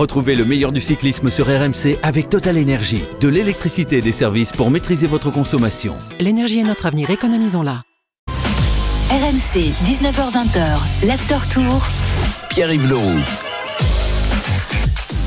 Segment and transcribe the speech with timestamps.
[0.00, 3.02] Retrouvez le meilleur du cyclisme sur RMC avec Total Énergie.
[3.20, 5.94] De l'électricité et des services pour maîtriser votre consommation.
[6.18, 7.82] L'énergie est notre avenir, économisons-la.
[9.10, 11.86] RMC, 19h20, l'after tour.
[12.48, 13.49] Pierre-Yves Leroux.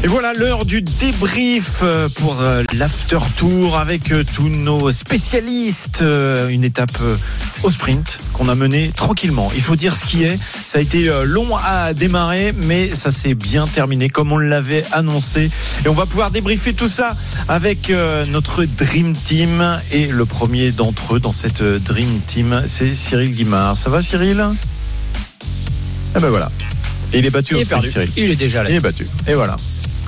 [0.05, 6.03] Et voilà l'heure du débrief euh, pour euh, l'after tour avec euh, tous nos spécialistes.
[6.49, 6.97] Une étape
[7.63, 9.49] au sprint qu'on a menée tranquillement.
[9.55, 10.37] Il faut dire ce qui est.
[10.37, 15.49] Ça a été long à démarrer, mais ça s'est bien terminé comme on l'avait annoncé.
[15.85, 17.15] Et on va pouvoir débriefer tout ça
[17.47, 17.91] avec
[18.29, 19.79] notre Dream Team.
[19.91, 23.77] Et le premier d'entre eux dans cette Dream Team, c'est Cyril Guimard.
[23.77, 24.43] Ça va Cyril?
[26.15, 26.51] Eh ben voilà.
[27.13, 27.89] Et il est battu il au est perdu.
[27.89, 28.09] Cyril.
[28.17, 28.69] Il est déjà là.
[28.69, 29.07] Il est battu.
[29.27, 29.55] Et voilà.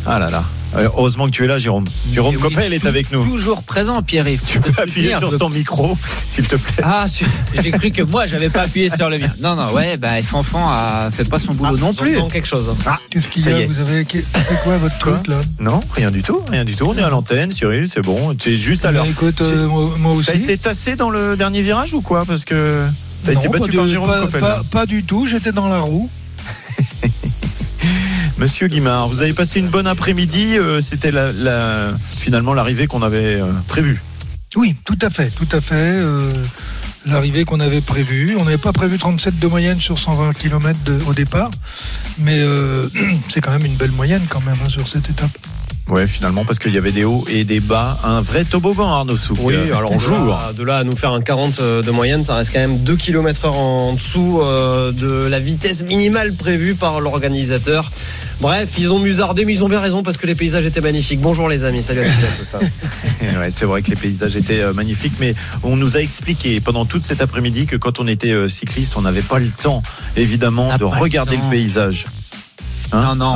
[0.07, 0.43] Ah là là.
[0.75, 1.85] Euh, heureusement que tu es là, Jérôme.
[2.11, 3.23] Jérôme Oui, Coppel est avec nous.
[3.25, 4.41] Toujours présent, Pierre-Yves.
[4.45, 6.83] Tu peux appuyer sur son micro, s'il te plaît.
[6.83, 7.27] Ah, sur-
[7.63, 9.29] j'ai cru que moi, j'avais pas appuyé sur le mien.
[9.39, 12.17] Non, non, ouais, bah, Fanfan a fait pas son boulot non plus.
[12.31, 12.69] quelque chose.
[12.85, 13.65] Ah, Qu'est-ce qu'il y a.
[13.65, 16.85] Vous avez c'est quoi votre Quoi truc là Non, rien du tout, rien du tout.
[16.87, 18.35] On est à l'antenne, Cyril, c'est bon.
[18.35, 19.05] Tu es juste à l'heure.
[19.05, 20.27] Bah, Écoute, C'est- euh, moi, moi aussi.
[20.27, 22.85] T'as été tassé dans le dernier virage ou quoi Parce que
[23.25, 24.41] t'as été pas battu par Jérôme pas, Coppel.
[24.41, 25.25] pas- pas du tout.
[25.25, 26.09] J'étais dans la roue.
[28.37, 30.57] Monsieur Guimard, vous avez passé une bonne après-midi.
[30.57, 31.11] euh, C'était
[32.17, 34.01] finalement l'arrivée qu'on avait euh, prévue.
[34.55, 35.75] Oui, tout à fait, tout à fait.
[35.75, 36.31] euh,
[37.05, 38.35] L'arrivée qu'on avait prévue.
[38.39, 41.51] On n'avait pas prévu 37 de moyenne sur 120 km au départ,
[42.19, 42.43] mais
[43.29, 45.29] c'est quand même une belle moyenne quand même hein, sur cette étape.
[45.87, 47.97] Ouais, finalement, parce qu'il y avait des hauts et des bas.
[48.03, 49.37] Un vrai toboggan, Arnaud Souk.
[49.41, 50.17] Oui, alors bonjour.
[50.17, 52.79] de là, de là à nous faire un 40 de moyenne, ça reste quand même
[52.79, 57.91] 2 km heure en dessous euh, de la vitesse minimale prévue par l'organisateur.
[58.41, 61.21] Bref, ils ont musardé, mais ils ont bien raison parce que les paysages étaient magnifiques.
[61.21, 62.05] Bonjour les amis, salut à
[62.39, 62.55] tous.
[62.55, 62.59] hein.
[63.39, 66.85] Ouais, c'est vrai que les paysages étaient euh, magnifiques, mais on nous a expliqué pendant
[66.85, 69.83] toute cet après-midi que quand on était euh, cycliste, on n'avait pas le temps,
[70.17, 72.05] évidemment, On n'a de regarder le, paysage.
[72.91, 73.35] Hein Non,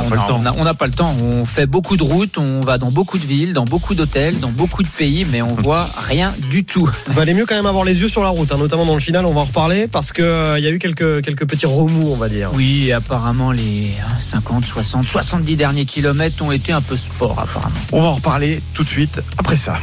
[0.58, 1.14] On n'a pas le temps.
[1.22, 4.50] on fait beaucoup de routes, on va dans beaucoup de villes, dans beaucoup d'hôtels, dans
[4.50, 6.88] beaucoup de pays, mais on voit rien du tout.
[7.08, 9.26] Valait mieux quand même avoir les yeux sur la route, hein, notamment dans le final,
[9.26, 12.16] on va en reparler parce qu'il il y a eu quelques, quelques petits remous, on
[12.16, 12.50] va dire.
[12.54, 17.74] Oui, apparemment, les hein, 50, 60, 70 derniers kilomètres ont été un peu sport, apparemment.
[17.92, 19.78] On va en reparler tout de suite après ça.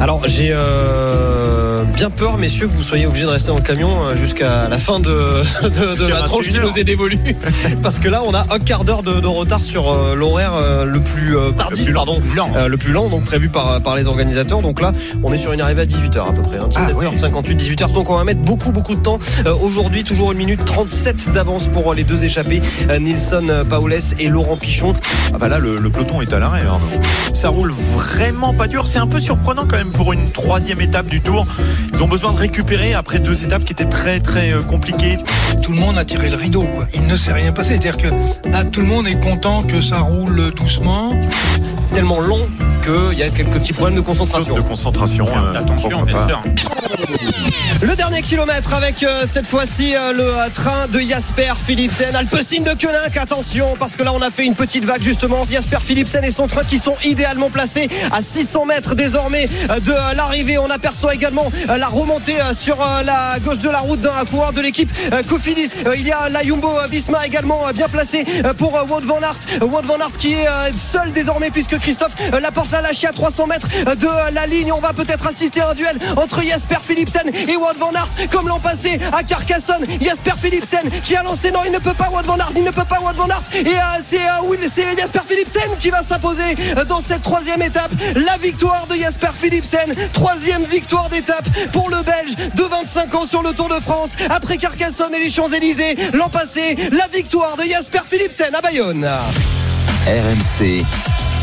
[0.00, 3.90] Alors j'ai euh, bien peur, messieurs, que vous soyez obligés de rester dans le camion
[4.04, 5.06] euh, jusqu'à la fin de,
[5.62, 6.70] de- de Jusqu'à la tranche qui 21 heures.
[6.72, 7.18] nous est dévolue.
[7.82, 10.84] Parce que là, on a un quart d'heure de, de retard sur euh, l'horaire euh,
[10.84, 12.04] le plus tardif, Le plus lent.
[12.04, 12.50] pardon, Lent.
[12.68, 14.60] Le plus lent, donc prévu par, par les organisateurs.
[14.60, 14.92] Donc là,
[15.24, 16.58] on est sur une arrivée à 18h à peu près.
[16.58, 17.92] hein, Ah, 17h58, 18h.
[17.94, 19.18] Donc on va mettre beaucoup, beaucoup de temps.
[19.62, 22.60] Aujourd'hui, toujours une minute 37 d'avance pour les deux échappés,
[23.00, 24.92] Nilsson Paoles et Laurent Pichon.
[25.32, 26.60] Ah bah là, le, le peloton est à l'arrêt.
[26.66, 26.86] Arnaud.
[27.32, 28.86] Ça roule vraiment pas dur.
[28.86, 31.46] C'est un peu surprenant quand même pour une troisième étape du Tour.
[31.92, 35.18] Ils ont besoin de récupérer après deux étapes qui étaient très très euh, compliquées.
[35.62, 36.62] Tout le monde a tiré le rideau.
[36.62, 36.86] Quoi.
[36.94, 37.78] Il ne s'est rien passé.
[37.78, 38.08] C'est-à-dire que
[38.48, 41.12] là, tout le monde est content que ça roule doucement.
[41.94, 42.46] Tellement long
[42.84, 44.54] qu'il y a quelques petits problèmes de concentration.
[44.54, 45.26] De concentration.
[45.26, 46.26] euh, Attention, bien pas.
[46.28, 46.42] sûr.
[47.82, 52.14] Le dernier kilomètre avec euh, cette fois-ci euh, le euh, train de Jasper Philipsen.
[52.14, 55.44] Alpecin de Koenig, attention, parce que là on a fait une petite vague justement.
[55.50, 59.92] Jasper Philipsen et son train qui sont idéalement placés à 600 mètres désormais euh, de
[59.92, 60.58] euh, l'arrivée.
[60.58, 64.24] On aperçoit également euh, la remontée euh, sur euh, la gauche de la route d'un
[64.30, 65.72] coureur de l'équipe euh, Cofidis.
[65.86, 69.04] Euh, Il y a la Jumbo Visma également euh, bien placée euh, pour euh, Wout
[69.04, 69.60] van Aert.
[69.62, 73.12] Wout van Aert qui est euh, seul désormais puisque Christophe euh, Laporte l'a lâché à
[73.12, 74.72] 300 mètres euh, de euh, la ligne.
[74.72, 78.48] On va peut-être assister à un duel entre Jasper Philipsen et Wout van Aert comme
[78.48, 79.84] l'an passé à Carcassonne.
[80.00, 82.70] Jasper Philipsen qui a lancé non il ne peut pas Wout van Aert, il ne
[82.70, 86.02] peut pas Wout van Aert et euh, c'est euh, Will- c'est Jasper Philipsen qui va
[86.02, 87.90] s'imposer euh, dans cette troisième étape.
[88.14, 93.42] La victoire de Jasper Philipsen, troisième victoire d'étape pour le Belge de 25 ans sur
[93.42, 95.96] le Tour de France après Carcassonne et les Champs-Élysées.
[96.14, 99.08] L'an passé, la victoire de Jasper Philipsen à Bayonne.
[100.06, 100.84] RMC,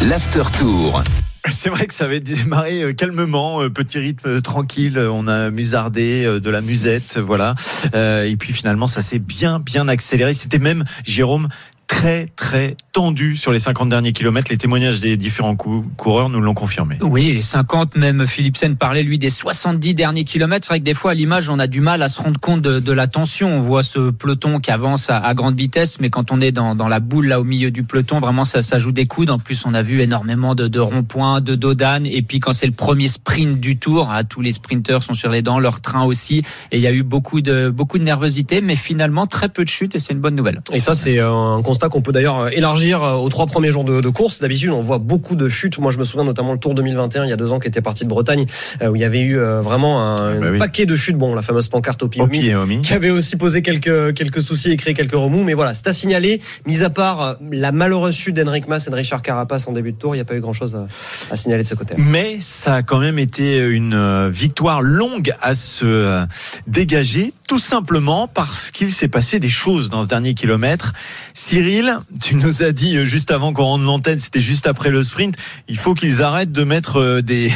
[0.09, 1.02] l'After Tour.
[1.50, 4.97] C'est vrai que ça avait démarré euh, calmement, euh, petit rythme euh, tranquille.
[4.97, 7.56] On a musardé de la musette, voilà.
[7.94, 10.34] Et puis finalement, ça s'est bien, bien accéléré.
[10.34, 11.47] C'était même, Jérôme,
[11.88, 14.52] très, très tendu sur les 50 derniers kilomètres.
[14.52, 16.97] Les témoignages des différents cou- coureurs nous l'ont confirmé.
[17.02, 20.66] Oui, les 50, même Philipsen parlait lui des 70 derniers kilomètres.
[20.68, 22.62] C'est vrai que des fois à l'image, on a du mal à se rendre compte
[22.62, 23.47] de, de la tension.
[23.50, 26.76] On voit ce peloton qui avance à, à grande vitesse, mais quand on est dans,
[26.76, 29.29] dans la boule là au milieu du peloton, vraiment ça, ça joue des coudes.
[29.29, 32.06] En plus, on a vu énormément de, de ronds-points, de dodanes.
[32.06, 35.29] Et puis quand c'est le premier sprint du tour, ah, tous les sprinteurs sont sur
[35.29, 36.44] les dents, leur train aussi.
[36.72, 39.70] Et il y a eu beaucoup de beaucoup de nervosité, mais finalement très peu de
[39.70, 40.62] chutes et c'est une bonne nouvelle.
[40.72, 43.84] Et ça, c'est euh, constat qu'on peut d'ailleurs élargir surgir euh, aux trois premiers jours
[43.84, 44.40] de, de course.
[44.40, 45.78] D'habitude, on voit beaucoup de chutes.
[45.79, 47.81] Moi, je me souviens notamment le Tour 2021, il y a deux ans, qui était
[47.81, 48.46] parti de Bretagne,
[48.81, 50.59] euh, où il y avait eu euh, vraiment un, Bah oui.
[50.59, 51.17] paquet de chutes.
[51.17, 52.81] Bon, la fameuse pancarte au Omi.
[52.81, 55.43] qui avait aussi posé quelques, quelques soucis et créé quelques remous.
[55.43, 56.41] Mais voilà, c'est à signaler.
[56.66, 59.91] Mis à part euh, la malheureuse chute d'Henrik Mas et de Richard Carapace en début
[59.91, 60.85] de tour, il n'y a pas eu grand-chose à,
[61.31, 61.96] à signaler de ce côté.
[61.97, 66.26] Mais ça a quand même été une euh, victoire longue à se euh,
[66.67, 70.93] dégager, tout simplement parce qu'il s'est passé des choses dans ce dernier kilomètre.
[71.64, 75.02] Cyril, tu nous as dit euh, juste avant qu'on rende l'antenne, c'était juste après le
[75.02, 75.38] sprint,
[75.70, 77.54] il faut qu'ils arrêtent de mettre euh, des,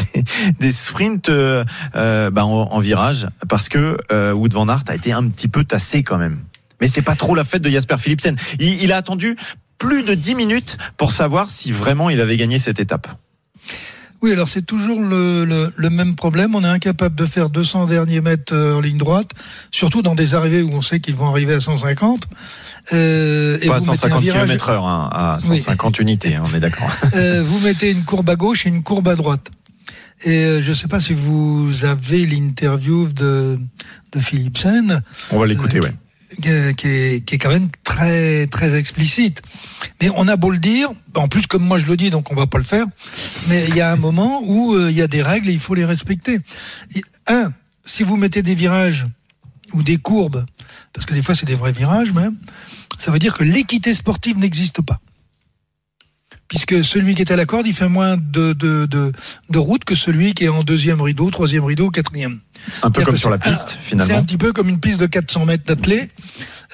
[0.58, 1.62] des, sprints euh,
[1.92, 3.98] bah, en, virage, parce que
[4.32, 6.38] Wood van Aert a été un petit peu tassé quand même.
[6.80, 8.36] Mais c'est pas trop la fête de Jasper Philipsen.
[8.58, 9.36] Il, il a attendu
[9.76, 13.06] plus de 10 minutes pour savoir si vraiment il avait gagné cette étape.
[14.22, 16.54] Oui, alors c'est toujours le, le- le même problème.
[16.54, 19.30] On est incapable de faire 200 derniers mètres euh, en ligne droite,
[19.72, 22.28] surtout dans des arrivées où on sait qu'ils vont arriver à 150.
[22.92, 25.58] Euh, et Pas à mettez un 150 virage- km heure, hein, à Oui.
[25.58, 26.88] 150 unités, hein, on est d'accord.
[27.14, 29.50] Euh, vous mettez une courbe à gauche et une courbe à droite.
[30.24, 33.58] Et euh, je ne sais pas si vous avez l'interview de,
[34.12, 35.02] de Philipsen,
[35.32, 35.90] On va l'écouter, ouais.
[36.40, 39.42] Qui est, quand même très, très explicite.
[40.00, 42.34] Mais on a beau le dire, en plus comme moi je le dis, donc on
[42.34, 42.86] va pas le faire,
[43.48, 45.60] mais il y a un moment où euh, il y a des règles et il
[45.60, 46.40] faut les respecter.
[47.26, 47.52] Un,
[47.84, 49.06] si vous mettez des virages
[49.72, 50.44] ou des courbes,
[50.92, 52.36] parce que des fois c'est des vrais virages même,
[52.98, 55.00] ça veut dire que l'équité sportive n'existe pas.
[56.48, 59.12] Puisque celui qui est à la corde, il fait moins de, de, de,
[59.48, 62.40] de route que celui qui est en deuxième rideau, troisième rideau, quatrième.
[62.82, 64.22] Un peu comme sur la un- piste, C'est un finalement.
[64.24, 66.10] petit peu comme une piste de 400 mètres d'athlée,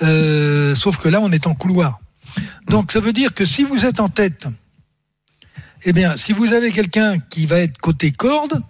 [0.03, 1.99] euh, sauf que là, on est en couloir.
[2.69, 4.47] Donc, ça veut dire que si vous êtes en tête,
[5.85, 8.63] eh bien, si vous avez quelqu'un qui va être côté corde,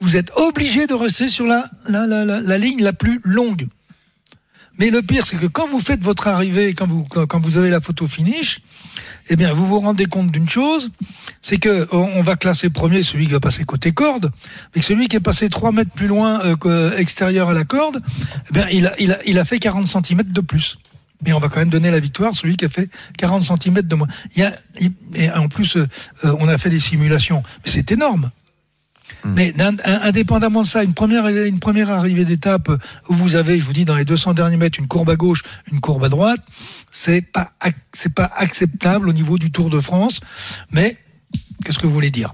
[0.00, 3.66] vous êtes obligé de rester sur la, la, la, la, la ligne la plus longue.
[4.80, 7.68] Mais le pire, c'est que quand vous faites votre arrivée, quand vous, quand vous avez
[7.68, 8.60] la photo finish,
[9.28, 10.90] eh bien, vous vous rendez compte d'une chose,
[11.42, 14.32] c'est que on va classer premier celui qui va passer côté corde,
[14.74, 18.00] mais que celui qui est passé 3 mètres plus loin euh, extérieur à la corde,
[18.48, 20.78] eh bien, il a, il a, il a fait 40 cm de plus.
[21.26, 22.88] Mais on va quand même donner la victoire à celui qui a fait
[23.18, 24.08] 40 cm de moins.
[24.34, 24.56] Il y a,
[25.14, 25.86] et en plus, euh,
[26.24, 28.30] euh, on a fait des simulations, mais c'est énorme.
[29.24, 32.68] Mais d'un- un- indépendamment de ça, une première, une première arrivée d'étape
[33.08, 35.42] où vous avez, je vous dis, dans les 200 derniers mètres, une courbe à gauche,
[35.72, 36.40] une courbe à droite,
[36.90, 37.52] c'est pas,
[37.92, 40.20] c'est pas acceptable au niveau du Tour de France.
[40.70, 40.96] Mais
[41.64, 42.32] qu'est-ce que vous voulez dire?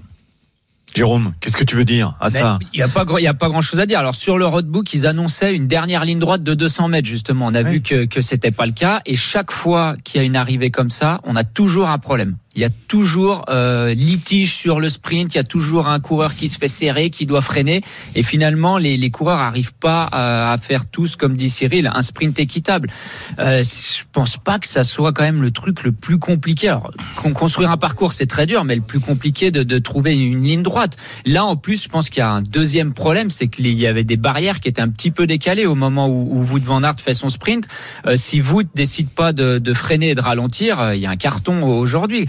[0.95, 2.57] Jérôme, qu'est-ce que tu veux dire à Mais ça?
[2.73, 3.99] Il n'y a pas, gr- il y a pas grand chose à dire.
[3.99, 7.45] Alors, sur le roadbook, ils annonçaient une dernière ligne droite de 200 mètres, justement.
[7.47, 7.71] On a Oui.
[7.73, 9.01] vu que, que c'était pas le cas.
[9.05, 12.37] Et chaque fois qu'il y a une arrivée comme ça, on a toujours un problème.
[12.57, 15.35] Il y a toujours euh, litige sur le sprint.
[15.35, 17.83] Il y a toujours un coureur qui se fait serrer, qui doit freiner.
[18.15, 22.01] Et finalement, les, les coureurs arrivent pas à, à faire tous, comme dit Cyril, un
[22.01, 22.89] sprint équitable.
[23.37, 26.69] Euh, je pense pas que ça soit quand même le truc le plus compliqué.
[26.69, 30.15] Alors, con- construire un parcours, c'est très dur, mais le plus compliqué de, de trouver
[30.15, 30.97] une ligne droite.
[31.25, 34.03] Là, en plus, je pense qu'il y a un deuxième problème, c'est qu'il y avait
[34.03, 36.95] des barrières qui étaient un petit peu décalées au moment où, où Wout van Aert
[36.99, 37.67] fait son sprint.
[38.07, 41.11] Euh, si Wout décide pas de, de freiner et de ralentir, euh, il y a
[41.11, 42.25] un carton aujourd'hui.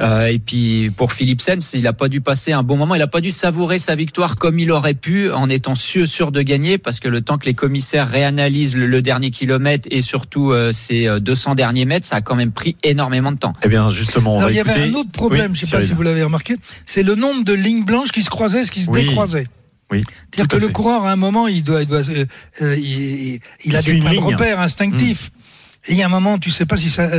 [0.00, 3.06] Euh, et puis pour Philipsen, il a pas dû passer un bon moment, il a
[3.06, 6.78] pas dû savourer sa victoire comme il aurait pu en étant sûr, sûr de gagner,
[6.78, 10.72] parce que le temps que les commissaires réanalysent le, le dernier kilomètre et surtout euh,
[10.72, 13.52] ces euh, 200 derniers mètres, ça a quand même pris énormément de temps.
[13.64, 14.80] Eh bien, justement, on Alors, va il y écouter.
[14.82, 17.14] avait un autre problème, Oui, je ne sais pas si vous l'avez remarqué, c'est le
[17.14, 19.06] nombre de lignes blanches qui se croisaient, qui se Oui.
[19.06, 19.46] décroisaient.
[19.90, 20.04] Oui,
[20.34, 22.24] C'est-à-dire que le coureur, à un moment, il doit, il, doit, euh,
[22.62, 24.24] euh, il, il a des une points de ligne.
[24.24, 25.30] repère instinctifs.
[25.86, 27.10] Et il y a un moment, tu sais pas si ça.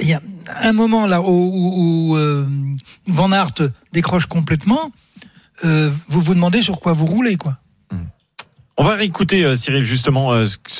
[0.00, 0.22] Il y a
[0.60, 2.46] un moment là où, euh,
[3.06, 3.54] Van Aert
[3.92, 4.92] décroche complètement.
[5.64, 7.56] euh, vous vous demandez sur quoi vous roulez, quoi.
[8.78, 10.32] On va réécouter, euh, Cyril, justement,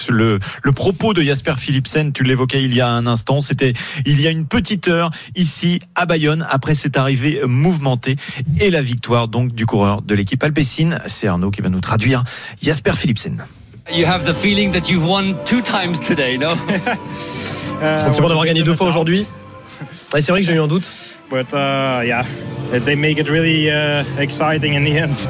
[0.08, 0.38] le,
[0.74, 2.12] propos de Jasper Philipsen.
[2.12, 3.40] Tu l'évoquais il y a un instant.
[3.40, 3.74] C'était
[4.06, 8.16] il y a une petite heure ici à Bayonne après cette arrivée mouvementée
[8.60, 10.98] et la victoire donc du coureur de l'équipe Alpecin.
[11.06, 12.24] C'est Arnaud qui va nous traduire
[12.62, 13.44] Jasper Philipsen.
[13.92, 16.54] You have the feeling that you've won two times today, no?
[17.98, 19.26] Sentiment d'avoir gagné deux fois aujourd'hui
[20.14, 20.90] Ouais, C'est vrai que j'ai eu un doute,
[21.30, 22.22] but uh, yeah,
[22.84, 25.28] they make it really uh, exciting in the end.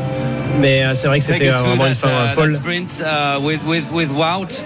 [0.60, 2.54] mais euh, c'est vrai que c'était euh, vraiment une that, fin euh, uh, folle.
[2.54, 4.60] sprint uh, with with with Wout.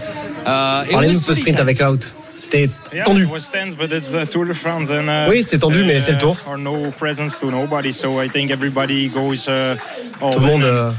[0.45, 2.13] Uh, Parlez-nous de ce sprint avec Out.
[2.35, 2.69] C'était
[3.05, 3.23] tendu.
[3.23, 6.01] It was tense, but it's uh, Tour de France, and uh, Oui, c'était tendu, mais
[6.01, 6.37] c'est le Tour.
[6.47, 9.49] Or no presence to nobody, so I think everybody goes.
[9.49, 9.77] Uh,
[10.21, 10.91] all Tout le monde, euh,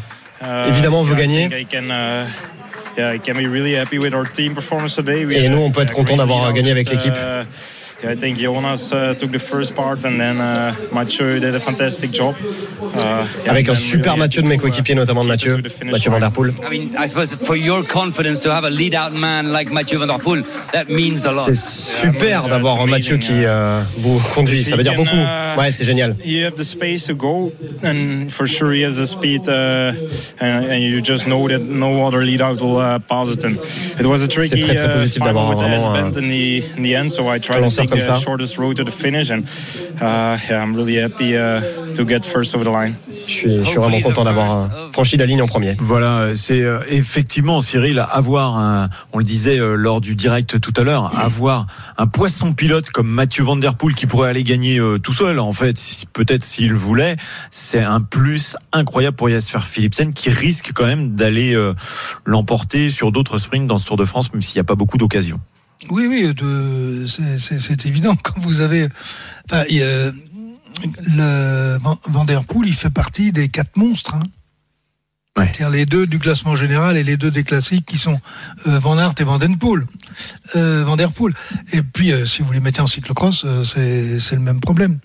[0.41, 1.47] uh, évidemment, veut gagner.
[2.97, 5.25] Think I can, uh, yeah, I can be really happy with our team performance today.
[5.25, 7.13] We Et nous, on peut être content d'avoir gagné avec l'équipe.
[8.03, 11.59] Yeah, I think Jonas uh, took the first part, and then uh, Mathieu did a
[11.59, 12.35] fantastic job.
[12.79, 15.57] Uh, yeah, Avec un super really Mathieu de mes to, uh, coéquipiers, notamment de Mathieu,
[15.85, 16.31] Mathieu Van Der line.
[16.33, 16.53] Poel.
[16.65, 20.07] I mean, I suppose for your confidence to have a lead-out man like Mathieu Van
[20.07, 21.45] Der Poel, that means a lot.
[21.45, 25.15] C'est super Yeah, d'avoir Mathieu qui euh, vous conduit, ça veut dire beaucoup.
[25.15, 26.15] uh, Ouais, c'est génial.
[26.23, 27.51] You have the space to go,
[27.83, 29.91] and for sure he has the speed, uh,
[30.39, 33.43] and, and you just know that no other lead out will uh, pass it.
[33.43, 33.57] And
[33.99, 37.39] it was a tricky très, très positif with in the in the end, so I
[37.39, 38.15] tried to comme the ça.
[38.15, 39.43] shortest road to the finish, and
[40.01, 41.61] uh, yeah, I'm really happy uh,
[41.95, 42.95] to get first over the line.
[43.25, 45.75] Je suis, je suis vraiment content d'avoir euh, franchi la ligne en premier.
[45.79, 50.73] Voilà, c'est euh, effectivement Cyril avoir un, on le disait euh, lors du direct tout
[50.77, 51.67] à l'heure, avoir
[51.97, 55.39] un poisson pilote comme Mathieu Van Der Poel qui pourrait aller gagner euh, tout seul
[55.39, 57.17] en fait, si- peut-être s'il voulait,
[57.51, 61.73] c'est un plus incroyable pour Jasper Philipsen qui risque quand même d'aller euh,
[62.23, 64.97] l'emporter sur d'autres sprints dans ce Tour de France même s'il n'y a pas beaucoup
[64.97, 65.41] d'occasions.
[65.89, 68.15] Oui, oui, de- c'est- c'est c'est évident.
[68.23, 68.89] Quand vous avez.
[69.45, 70.11] Enfin, a-
[71.07, 74.15] le Van- Van Der Poel, il fait partie des quatre monstres.
[74.15, 74.23] hein.
[75.37, 75.45] Ouais.
[75.45, 78.19] C'est-à-dire les deux du classement général et les deux des classiques qui sont
[78.65, 79.85] euh, Van Aert et Van Den Poel.
[80.55, 81.33] Euh, Van Der Poel.
[81.73, 84.99] Et puis, euh, si vous les mettez en cyclocross, euh, c'est c'est le même problème.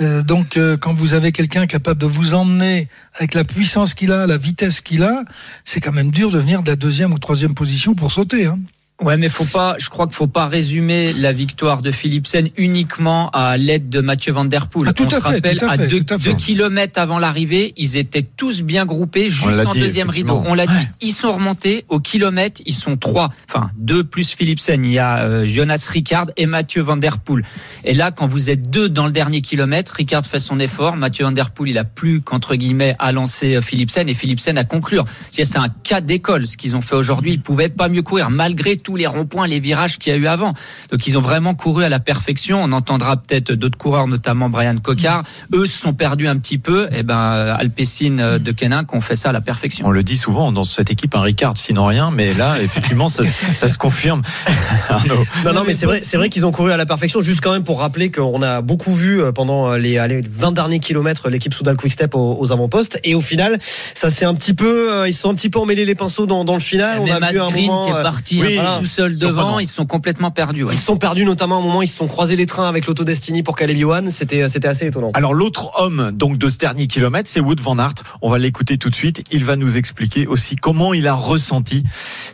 [0.00, 4.10] Euh, donc, euh, quand vous avez quelqu'un capable de vous emmener avec la puissance qu'il
[4.12, 5.22] a, la vitesse qu'il a,
[5.66, 8.46] c'est quand même dur de venir de la deuxième ou troisième position pour sauter.
[8.46, 8.58] Hein.
[9.00, 13.30] Ouais, mais faut pas, je crois qu'il faut pas résumer la victoire de Philipsen uniquement
[13.30, 14.88] à l'aide de Mathieu Van Der Poel.
[14.88, 16.30] Ah, tout On à se fait, rappelle, tout à fait, deux, tout à fait.
[16.30, 20.42] deux kilomètres avant l'arrivée, ils étaient tous bien groupés, juste en dit, deuxième rideau.
[20.46, 20.88] On l'a dit.
[21.00, 24.84] Ils sont remontés au kilomètre, ils sont trois, enfin deux plus Philipsen.
[24.84, 27.44] Il y a euh, Jonas Ricard et Mathieu Van Der Poel.
[27.84, 31.24] Et là, quand vous êtes deux dans le dernier kilomètre, Ricard fait son effort, Mathieu
[31.24, 34.64] Van Der Poel, il a plus qu'entre guillemets à lancer euh, Philipsen et Philipsen à
[34.64, 35.04] conclure.
[35.30, 37.34] C'est c'est un cas d'école ce qu'ils ont fait aujourd'hui.
[37.34, 40.26] Ils pouvaient pas mieux courir malgré tous les ronds-points, les virages qu'il y a eu
[40.26, 40.54] avant.
[40.90, 42.62] Donc ils ont vraiment couru à la perfection.
[42.62, 45.24] On entendra peut-être d'autres coureurs, notamment Brian Cocard.
[45.52, 46.88] Eux se sont perdus un petit peu.
[46.90, 49.88] Et ben euh, Alpecin euh, de Kenin qui ont fait ça à la perfection.
[49.88, 53.24] On le dit souvent dans cette équipe un Ricard sinon rien, mais là effectivement ça,
[53.24, 54.22] ça se confirme.
[54.88, 55.26] Arnaud.
[55.44, 57.20] Non, non, mais c'est vrai, c'est vrai qu'ils ont couru à la perfection.
[57.20, 60.78] Juste quand même pour rappeler qu'on a beaucoup vu euh, pendant les, allez, 20 derniers
[60.78, 63.00] kilomètres l'équipe Soudal Quickstep aux, aux avant-postes.
[63.04, 63.58] Et au final,
[63.92, 66.24] ça s'est un petit peu, euh, ils se sont un petit peu emmêlés les pinceaux
[66.24, 67.00] dans, dans le final.
[67.00, 68.77] On Même a vu un moment, qui est euh, parti oui, peu voilà.
[68.80, 69.42] Tout seul Surprenant.
[69.48, 70.64] devant, ils se sont complètement perdus.
[70.64, 70.74] ouais.
[70.74, 72.86] Ils se sont perdus notamment à un moment, ils se sont croisés les trains avec
[72.86, 73.78] l'Auto Destiny pour Caleb.
[74.08, 75.12] C'était, c'était assez étonnant.
[75.14, 77.94] Alors l'autre homme donc de ce dernier kilomètre, c'est Wood van Aert.
[78.22, 79.22] On va l'écouter tout de suite.
[79.30, 81.84] Il va nous expliquer aussi comment il a ressenti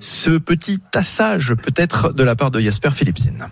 [0.00, 3.46] ce petit tassage peut-être de la part de Jasper Philipsen.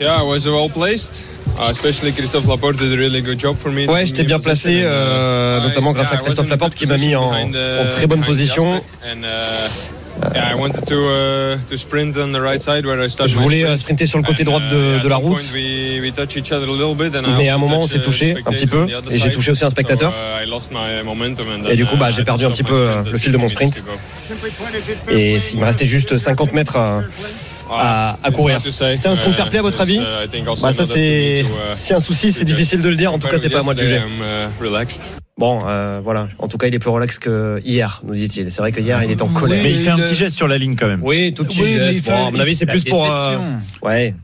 [0.00, 1.24] Yeah, I was well placed.
[1.58, 3.86] Uh, especially Christophe Laporte did a really good job for me.
[3.88, 7.88] Ouais, j'étais bien placé, euh, notamment grâce à Christophe Laporte qui m'a mis en, en
[7.90, 8.80] très bonne position.
[10.34, 13.38] Yeah, I wanted to, uh, to sprint on the right side where I started Je
[13.38, 15.40] voulais euh, sprinter sur le côté droit uh, de, at la route.
[17.36, 19.64] Mais à un moment, on s'est uh, touché un petit peu, et j'ai touché aussi
[19.64, 20.12] un spectateur.
[20.12, 23.48] Uh, Et du coup, bah, uh, j'ai perdu un petit peu le fil de mon
[23.48, 23.84] 50 minutes sprint.
[25.10, 27.02] Et il me restait juste 50 mètres à,
[27.70, 28.60] à, à courir.
[28.64, 30.00] C'était un sprint fair play à votre avis
[30.60, 31.44] Bah ça c'est
[31.74, 33.12] si un souci c'est difficile de le dire.
[33.12, 34.00] En tout cas c'est pas à moi de juger.
[35.38, 36.28] Bon euh, voilà.
[36.38, 38.50] En tout cas il est plus relax que hier nous dit-il.
[38.50, 39.62] C'est vrai que hier il était en colère.
[39.62, 41.00] Mais il fait un petit a- geste sur la ligne quand même.
[41.02, 41.96] Oui tout petit Oui, geste.
[41.96, 43.10] il fait- Bon, à mon avis c'est plus pour.
[43.10, 43.56] euh.
[43.82, 44.14] Ouais.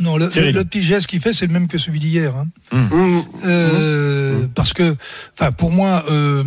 [0.00, 2.32] Non, le, le petit geste qu'il fait, c'est le même que celui d'hier.
[2.36, 2.46] hein.
[2.70, 3.20] Mmh.
[3.46, 4.94] Euh, Parce que,
[5.34, 6.44] enfin, pour moi, euh,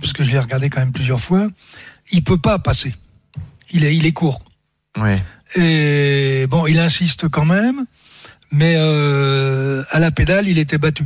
[0.00, 1.46] parce que je l'ai regardé quand même plusieurs fois,
[2.10, 2.94] il peut pas passer.
[3.72, 4.42] Il est, il est court.
[4.98, 5.18] Ouais.
[5.56, 7.84] Et bon, il insiste quand même,
[8.50, 11.04] mais euh, à la pédale, il était battu.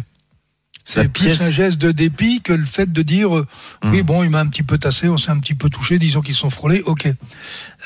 [0.87, 3.47] C'est plus pièce- un geste de dépit que le fait de dire euh,
[3.83, 3.91] Hum.
[3.93, 6.21] oui bon il m'a un petit peu tassé, on s'est un petit peu touché, disons
[6.21, 7.09] qu'ils sont frôlés, ok.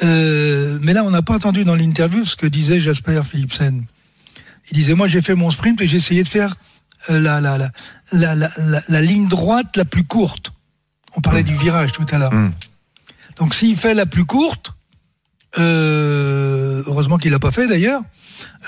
[0.02, 3.85] Euh, mais là on n'a pas entendu dans l'interview ce que disait Jasper Philipsen.
[4.71, 6.57] Il disait moi j'ai fait mon sprint et j'ai essayé de faire
[7.11, 7.57] euh, la, la,
[8.12, 8.35] la,
[8.88, 10.52] la, ligne droite la plus courte.
[11.14, 12.33] On parlait du virage tout à l'heure.
[12.33, 12.50] Hum.
[13.37, 14.73] Donc s'il fait la plus courte,
[15.59, 18.02] euh, heureusement qu'il l'a pas fait d'ailleurs,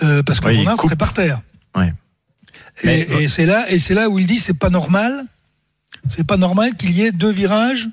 [0.02, 0.88] euh, parce que Aert coupe.
[0.90, 1.40] serait par terre.
[1.76, 1.92] Ouais.
[2.84, 5.24] Et, c'est là, et c'est là où il dit c'est pas normal,
[6.08, 7.88] c'est pas normal qu'il y ait deux virages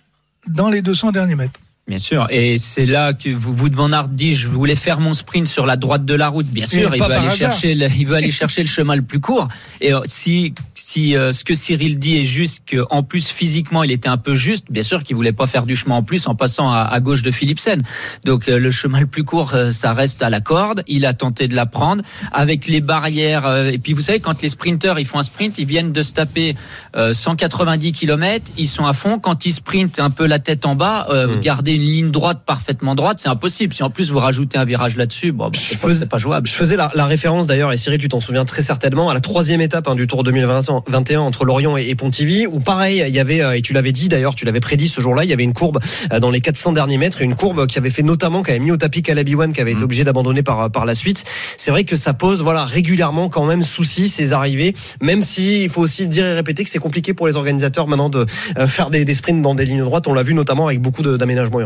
[0.47, 1.59] dans les 200 derniers mètres.
[1.87, 4.99] Bien sûr, et c'est là que vous, vous de Van Aert dit je voulais faire
[4.99, 6.45] mon sprint sur la droite de la route.
[6.47, 9.21] Bien sûr, il veut aller chercher, le, il veut aller chercher le chemin le plus
[9.21, 9.47] court.
[9.79, 13.91] Et euh, si si euh, ce que Cyril dit est juste qu'en plus physiquement il
[13.91, 16.35] était un peu juste, bien sûr qu'il voulait pas faire du chemin en plus en
[16.35, 17.81] passant à, à gauche de Philipsen.
[18.25, 20.83] Donc euh, le chemin le plus court, euh, ça reste à la corde.
[20.87, 22.03] Il a tenté de la prendre
[22.33, 23.45] avec les barrières.
[23.45, 26.01] euh, et puis vous savez quand les sprinteurs ils font un sprint, ils viennent de
[26.01, 26.57] se taper
[26.97, 29.19] euh, 190 km, ils sont à fond.
[29.19, 31.39] Quand ils sprintent un peu la tête en bas, euh, Mm.
[31.41, 33.73] garder une ligne droite parfaitement droite, c'est impossible.
[33.73, 36.47] Si en plus vous rajoutez un virage là-dessus, bon, bah, c'est pas, jouable.
[36.47, 39.19] Je faisais la, la référence d'ailleurs, et Cyril, tu t'en souviens très certainement, à la
[39.19, 43.19] troisième étape hein, du Tour 2021 entre Lorient et, et Pontivy, où pareil, il y
[43.19, 45.43] avait, euh, et tu l'avais dit d'ailleurs, tu l'avais prédit ce jour-là, il y avait
[45.43, 45.79] une courbe
[46.11, 48.59] euh, dans les 400 derniers mètres, et une courbe qui avait fait notamment, qui avait
[48.59, 51.23] mis au tapis Calabi One, qui avait été obligé d'abandonner par, par la suite.
[51.57, 55.69] C'est vrai que ça pose voilà, régulièrement quand même souci, ces arrivées, même si il
[55.69, 58.25] faut aussi dire et répéter que c'est compliqué pour les organisateurs maintenant de
[58.57, 60.07] euh, faire des, des sprints dans des lignes droites.
[60.07, 61.59] On l'a vu notamment avec beaucoup d'aménagements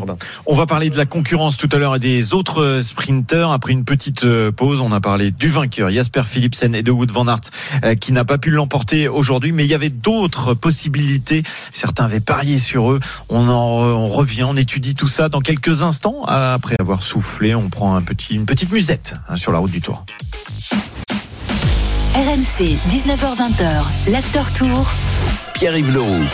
[0.45, 3.51] On va parler de la concurrence tout à l'heure et des autres sprinteurs.
[3.51, 7.11] Après une petite euh, pause, on a parlé du vainqueur, Jasper Philipsen et de Wood
[7.11, 7.39] van Aert,
[7.83, 11.43] euh, qui n'a pas pu l'emporter aujourd'hui, mais il y avait d'autres possibilités.
[11.71, 12.99] Certains avaient parié sur eux.
[13.29, 16.23] On en on revient, on étudie tout ça dans quelques instants.
[16.25, 19.81] Après avoir soufflé, on prend un petit, une petite musette hein, sur la route du
[19.81, 20.05] Tour.
[22.13, 24.85] RMC, 19h20h, l'after tour.
[25.53, 26.25] Pierre-Yves Leroux.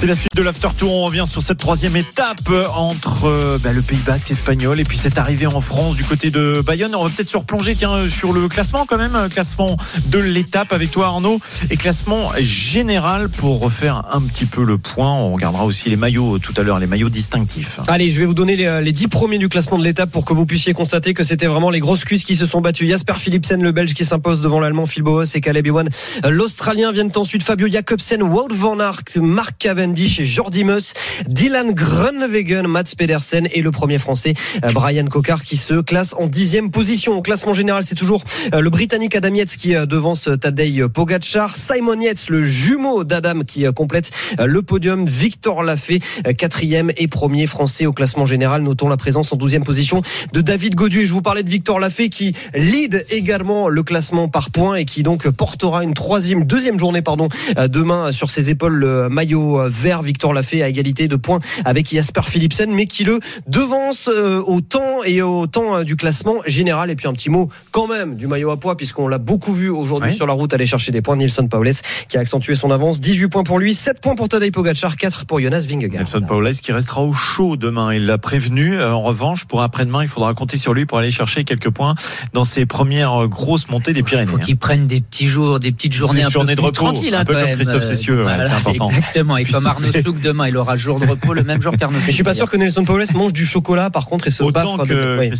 [0.00, 0.94] C'est la suite de l'after tour.
[0.94, 4.84] On revient sur cette troisième étape euh, entre euh, bah, le Pays Basque espagnol et
[4.84, 6.94] puis cette arrivée en France du côté de Bayonne.
[6.94, 7.76] On va peut-être se replonger
[8.08, 9.76] sur le classement quand même, classement
[10.06, 11.38] de l'étape avec toi Arnaud
[11.68, 15.12] et classement général pour refaire un petit peu le point.
[15.12, 17.80] On regardera aussi les maillots euh, tout à l'heure, les maillots distinctifs.
[17.86, 20.46] Allez, je vais vous donner les, 10 premiers du classement de l'étape pour que vous
[20.46, 22.88] puissiez constater que c'était vraiment les grosses cuisses qui se sont battues.
[22.88, 25.90] Jasper Philipsen, le Belge qui s'impose devant l'Allemand Phil Boas et Caleb Ewan.
[26.26, 29.58] L'Australien viennent ensuite Fabio Jacobsen, Wout van Aert, Mark
[29.96, 30.94] Et Jordi Meus,
[31.26, 36.28] Dylan Groenewegen, Mats Pedersen et le premier français euh, Brian Cocard qui se classe en
[36.28, 37.18] dixième position.
[37.18, 38.22] Au classement général, c'est toujours
[38.54, 43.40] euh, le Britannique Adam Yates qui euh, devance Tadej Pogacar, Simon Yates, le jumeau d'Adam
[43.44, 45.98] qui complète le podium, Victor Lafay,
[46.38, 48.62] quatrième et premier français au classement général.
[48.62, 51.00] Notons la présence en douzième position de David Godu.
[51.00, 54.84] Et je vous parlais de Victor Lafay qui lead également le classement par points et
[54.84, 57.28] qui donc portera une troisième, deuxième journée pardon,
[57.68, 60.02] demain sur ses épaules le maillot vert.
[60.02, 64.60] Victor Lafay à égalité de points avec Jasper Philipsen, mais qui le devance euh, au
[64.60, 66.90] temps et au temps euh, du classement général.
[66.90, 69.68] Et puis un petit mot quand même du maillot à poids puisqu'on l'a beaucoup vu
[69.68, 70.14] aujourd'hui Ouais.
[70.14, 71.16] sur la route aller chercher des points.
[71.16, 71.72] Nilsson Paules
[72.08, 73.00] qui a accentué son avance.
[73.00, 76.00] 18 points pour lui, 7 points pour Tadej Pogacar, 4 pour Jonas Vingegaard.
[76.00, 77.92] Nelson Paulès qui restera au chaud demain.
[77.92, 78.78] Il l'a prévenu.
[78.80, 81.94] Euh, En revanche, pour après-demain, il faudra compter sur lui pour aller chercher quelques points
[82.32, 84.30] dans ses premières grosses montées des Pyrénées.
[84.30, 84.40] faut hein.
[84.44, 86.92] qu'ils prennent des petits jours, des petites journées Des un journées peu de plus repos,
[86.92, 87.44] tranquilles, un hein, peu comme.
[87.54, 88.88] Christophe Cessieux, Voilà, c'est important.
[88.90, 89.36] Exactement.
[89.36, 92.06] Et comme Arnaud Souk demain, il aura jour de repos le même jour qu'Arnaud Mais
[92.06, 94.78] je suis pas sûr que Nelson Paules mange du chocolat par contre et se Autant
[94.78, 95.36] que de- oui,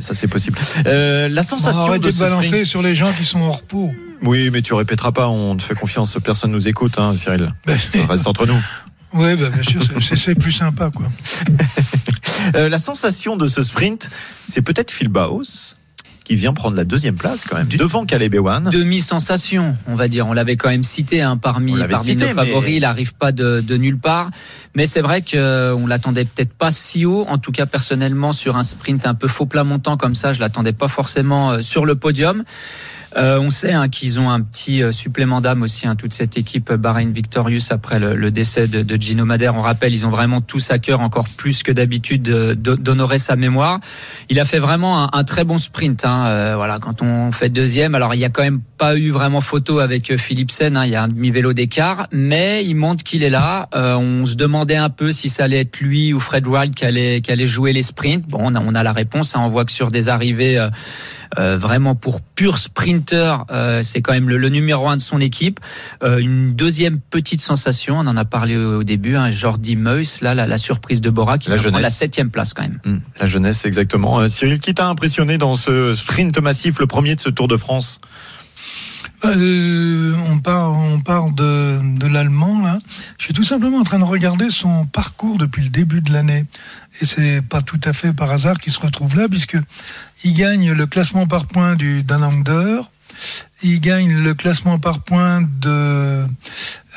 [0.00, 0.58] ça c'est possible.
[0.86, 2.66] Euh, la sensation Arrêtez de de ce balancer sprint.
[2.66, 3.92] sur les gens qui sont en repos.
[4.22, 5.28] Oui, mais tu répéteras pas.
[5.28, 6.16] On te fait confiance.
[6.22, 7.52] Personne nous écoute, hein, Cyril.
[7.66, 8.60] Ben, Ça reste entre nous.
[9.14, 9.80] ouais, bah, bien sûr,
[10.16, 11.06] c'est plus sympa, quoi.
[12.54, 14.08] Euh, la sensation de ce sprint,
[14.46, 15.74] c'est peut-être Phil Baos
[16.30, 18.70] qui vient prendre la deuxième place quand même, devant Caleb Ewan.
[18.70, 20.28] demi-sensation, on va dire.
[20.28, 22.70] On l'avait quand même cité hein, parmi, parmi cité, nos favoris.
[22.70, 24.30] mais- Il arrive pas de, de nulle part.
[24.76, 27.26] Mais c'est vrai qu'on l'attendait peut-être pas si haut.
[27.28, 30.38] En tout cas, personnellement, sur un sprint un peu faux plat montant comme ça, je
[30.38, 32.44] l'attendais pas forcément euh, sur le podium.
[33.16, 36.36] Euh, on sait hein, qu'ils ont un petit euh, supplément d'âme aussi, hein, toute cette
[36.36, 39.56] équipe Bahrain Victorious après le, le décès de, de Gino Madère.
[39.56, 43.18] On rappelle, ils ont vraiment tous à cœur, encore plus que d'habitude, de- de- d'honorer
[43.18, 43.80] sa mémoire.
[44.28, 46.04] Il a fait vraiment un, un très bon sprint.
[46.04, 49.10] Hein, euh, voilà, quand on fait deuxième, alors il y a quand même pas eu
[49.10, 50.76] vraiment photo avec euh, Philipsen.
[50.76, 53.68] Hein, il y a un demi vélo d'écart, mais il montre qu'il est là.
[53.74, 56.84] Euh, on se demandait un peu si ça allait être lui ou Fred Wright qui
[56.84, 58.24] allait, qui allait jouer les sprints.
[58.28, 59.34] Bon, on a, on a la réponse.
[59.34, 60.64] hein, on voit que sur des arrivées.
[61.38, 65.20] Euh, vraiment pour pur sprinter, euh, c'est quand même le, le numéro un de son
[65.20, 65.60] équipe.
[66.02, 70.20] Euh, une deuxième petite sensation, on en a parlé au, au début, hein, Jordi Meus,
[70.22, 71.82] là, la, la surprise de Bora qui La jeunesse.
[71.82, 72.80] la septième place quand même.
[72.86, 74.20] Hum, La jeunesse, exactement.
[74.20, 77.56] Euh, Cyril, qui t'a impressionné dans ce sprint massif, le premier de ce Tour de
[77.56, 78.00] France?
[79.24, 82.78] Euh, on part, on part de, de l'allemand là.
[83.18, 86.46] Je suis tout simplement en train de regarder son parcours depuis le début de l'année,
[87.00, 89.58] et c'est pas tout à fait par hasard qu'il se retrouve là, puisque
[90.24, 92.80] il gagne le classement par points du Danander,
[93.62, 96.24] il gagne le classement par points de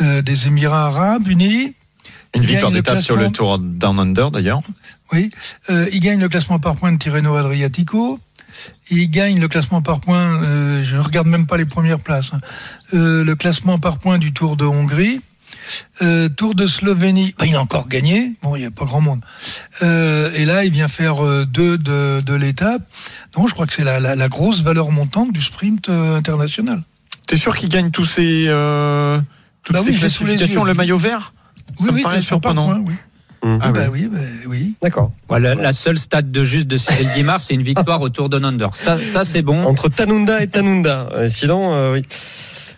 [0.01, 1.73] euh, des Émirats Arabes Unis.
[2.35, 4.61] Une Il victoire d'étape sur le Tour Down Under, d'ailleurs.
[5.11, 5.29] Oui,
[5.69, 8.19] euh, il gagne le classement par points de Tirreno Adriatico.
[8.91, 12.31] Il gagne le classement par points, euh, je ne regarde même pas les premières places,
[12.33, 12.41] hein.
[12.93, 15.21] Euh, le classement par points du Tour de Hongrie.
[16.01, 19.01] Euh, Tour de Slovénie, bah, il a encore gagné, bon, il n'y a pas grand
[19.01, 19.21] monde.
[19.81, 22.81] Euh, et là, il vient faire euh, deux de, de l'étape.
[23.33, 26.81] Donc, je crois que c'est la, la- la grosse valeur montante du sprint euh, international.
[27.27, 29.19] T'es sûr qu'il gagne tous ces, euh,
[29.63, 31.33] toutes Bah ces oui, classifications, le maillot vert?
[31.79, 32.79] Oui, Ça me oui, paraît classement par surprenant.
[32.85, 32.93] oui.
[33.43, 33.59] Mmh.
[33.61, 33.87] Ah bah ouais.
[33.91, 34.73] oui, bah oui.
[34.81, 35.11] D'accord.
[35.27, 38.41] Voilà, la seule stade de juste de Cyril Guimard, c'est une victoire au Tour de
[38.43, 38.75] Under.
[38.75, 39.65] Ça, ça c'est bon.
[39.65, 41.09] Entre Tanunda et Tanunda.
[41.13, 42.05] Euh, sinon, euh, oui.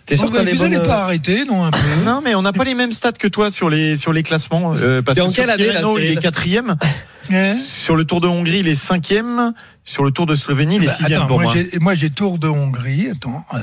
[0.07, 2.35] T'es sûr que bah, les vous n'allez bonnes- pas arrêter, non, un peu Non, mais
[2.35, 4.73] on n'a pas les mêmes stats que toi sur les, sur les classements.
[4.75, 6.75] euh, parce que en sur quelle année, là, Tirreno, il est quatrième.
[7.31, 9.53] Hein Sur le Tour de Hongrie, il est cinquième.
[9.83, 11.53] Sur le Tour de Slovénie, il est Bah, sixième attends, pour moi.
[11.55, 13.07] j'ai- Moi, j'ai Tour de Hongrie.
[13.09, 13.43] Attends.
[13.55, 13.57] euh,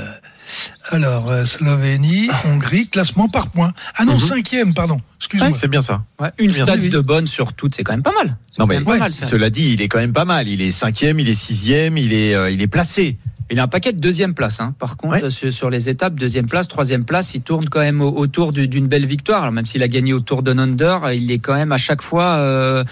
[0.91, 3.73] alors, euh, Slovénie, Hongrie, classement par points.
[3.97, 4.21] Ah non, Mhm.
[4.21, 5.01] cinquième, pardon.
[5.19, 5.49] Excuse-moi.
[5.49, 6.03] Ouais, c'est bien ça.
[6.21, 8.37] Ouais, une Bien de bonne sur toutes, c'est quand même pas mal.
[8.51, 9.27] C'est Non, quand mais même pas mal, ça.
[9.27, 10.49] cela dit, il est quand même pas mal.
[10.49, 13.17] Il est cinquième, il est sixième, il est, euh, il est placé.
[13.51, 14.61] Il a un paquet de deuxième place.
[14.61, 14.75] Hein.
[14.79, 15.31] Par contre, Ouais.
[15.31, 18.67] sur, sur les étapes, deuxième place, troisième place, il tourne quand même au- autour du-
[18.67, 19.43] d'une belle victoire.
[19.43, 22.01] Alors, même s'il a gagné au Tour de Under, il est quand même à chaque
[22.03, 22.83] fois euh,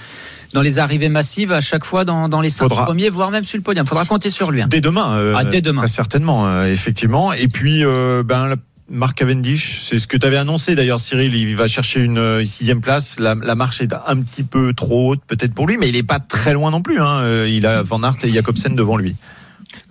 [0.53, 3.45] dans les arrivées massives, à chaque fois dans, dans les cinq Faudra- premiers, voire même
[3.45, 3.87] sur le podium.
[3.87, 4.63] Faudra compter sur lui.
[4.63, 4.67] hein.
[4.69, 5.13] Dès demain.
[5.17, 5.83] euh, Ah, dès demain.
[5.83, 7.33] très certainement, euh, effectivement.
[7.33, 8.57] Et puis, euh, ben, la-
[8.93, 11.33] Mark Cavendish, c'est ce que tu avais annoncé d'ailleurs, Cyril.
[11.37, 13.21] Il va chercher une euh, sixième place.
[13.21, 16.03] La, la marche est un petit peu trop haute, peut-être pour lui, mais il est
[16.03, 17.01] pas très loin non plus.
[17.01, 17.19] Hein.
[17.21, 19.15] Euh, Il a Van Aert et Jacobsen devant lui.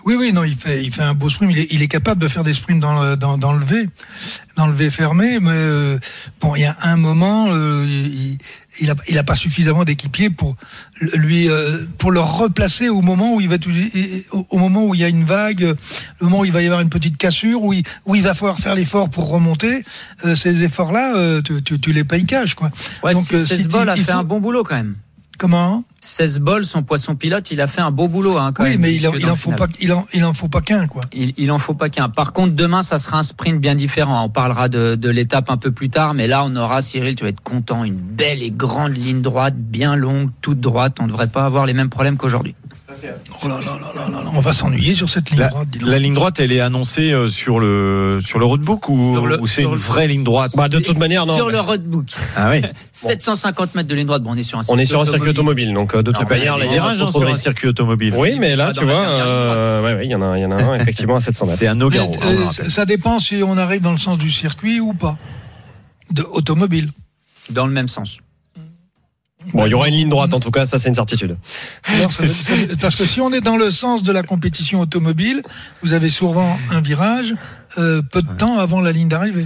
[0.05, 1.51] Oui, oui, non, il fait, il fait un beau sprint.
[1.51, 3.87] Il est, il est capable de faire des sprints dans le, dans, dans le V,
[4.55, 5.39] dans le V fermé.
[5.39, 5.97] Mais euh,
[6.41, 8.37] bon, il y a un moment, euh, il,
[8.81, 10.55] il a, il a pas suffisamment d'équipiers pour
[11.13, 13.57] lui, euh, pour le replacer au moment où il va,
[14.49, 15.75] au moment où il y a une vague, le
[16.21, 18.59] moment où il va y avoir une petite cassure, où il, où il va falloir
[18.59, 19.83] faire l'effort pour remonter.
[20.25, 22.69] Euh, ces efforts-là, euh, tu, tu, tu les payes cash, quoi.
[23.03, 24.95] Ouais, Donc, si- euh, 16 si a fait faut- un bon boulot quand même.
[25.39, 28.37] Comment 16 bols, son poisson pilote, il a fait un beau boulot.
[28.37, 30.49] Hein, quand Oui, même, mais il en, il faut pas, il en, il en faut
[30.49, 31.01] pas qu'un, quoi.
[31.13, 32.09] Il, il en faut pas qu'un.
[32.09, 34.21] Par contre, demain, ça sera un sprint bien différent.
[34.23, 37.23] On parlera de, de l'étape un peu plus tard, mais là, on aura, Cyril, tu
[37.23, 40.97] vas être content, une belle et grande ligne droite, bien longue, toute droite.
[40.99, 42.55] On ne devrait pas avoir les mêmes problèmes qu'aujourd'hui.
[42.91, 45.67] Oh là là là là là là, on va s'ennuyer sur cette ligne La, droite.
[45.69, 45.89] dis donc.
[45.89, 49.61] la ligne droite, elle est annoncée euh, sur le sur le roadbook ou, ou c'est
[49.61, 50.53] une le- vraie ligne droite?
[50.55, 51.35] Bah, de toute manière, non.
[51.35, 52.61] Sur le roadbook, Ah oui.
[52.91, 54.23] 750 mètres de ligne droite.
[54.23, 56.29] Bon, on est sur un On est sur un circuit automobile, donc euh, de toute
[56.29, 57.41] manière, a virages pas hein, sur de un risques.
[57.43, 58.13] circuit automobile.
[58.17, 60.75] Oui, mais là, tu vois, euh, il y en a, il y en a un
[60.79, 61.59] effectivement à 700 mètres.
[61.59, 62.11] C'est un Mais, Nogaro.
[62.25, 65.17] euh, ça dépend si on arrive dans le sens du circuit ou pas.
[66.11, 66.89] De automobile.
[67.51, 68.17] Dans le même sens.
[69.53, 71.37] Bon, il y aura une ligne droite, en tout cas, ça c'est une certitude.
[72.81, 75.43] Parce que si on est dans le sens de la compétition automobile,
[75.81, 77.33] vous avez souvent un virage
[77.77, 79.43] euh, peu de temps avant la ligne d'arrivée.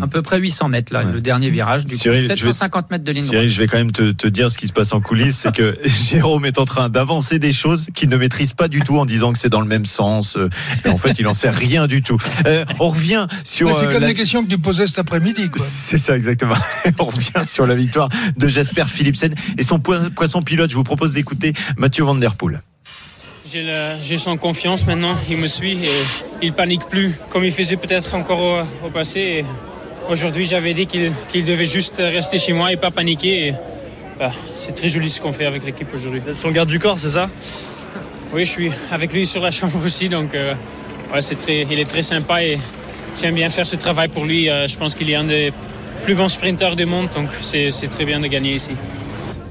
[0.00, 1.12] À peu près 800 mètres, là, Ouais.
[1.12, 1.84] le dernier virage.
[1.84, 3.48] Du coup, Cyril, je vais- 750 mètres de ligne Cyril, droite.
[3.52, 5.76] je vais quand même te, te dire ce qui se passe en coulisses, c'est que
[5.84, 9.32] Jérôme est en train d'avancer des choses qu'il ne maîtrise pas du tout en disant
[9.32, 10.36] que c'est dans le même sens.
[10.36, 10.48] euh,
[10.84, 12.18] et en fait, il en sait rien du tout.
[12.46, 14.98] Euh, on revient sur Ouais, c'est euh, comme la- les questions que tu posais cet
[14.98, 15.48] après-midi.
[15.50, 15.64] quoi.
[15.64, 16.54] C'est ça exactement.
[16.98, 20.70] On revient sur la victoire de Jasper Philipsen et son poi- poisson pilote.
[20.70, 22.62] Je vous propose d'écouter Mathieu Van Der Poel.
[24.02, 25.88] J'ai son confiance maintenant, il me suit et
[26.42, 29.44] il panique plus comme il faisait peut-être encore au, au passé.
[30.10, 33.54] Aujourd'hui, j'avais dit qu'il devait juste rester chez moi et pas paniquer.
[34.18, 36.20] bah, c'est très joli ce qu'on fait avec l'équipe aujourd'hui.
[36.34, 37.30] Son garde du corps, c'est ça?
[38.32, 40.52] Oui, je suis avec lui sur la chambre aussi, donc euh,
[41.14, 42.58] ouais, très, il est très sympa et
[43.20, 44.50] j'aime bien faire ce travail pour lui.
[44.50, 45.50] Euh, je pense qu'il est un des
[46.02, 48.72] plus bons sprinteurs du monde, donc c'est très bien de gagner ici.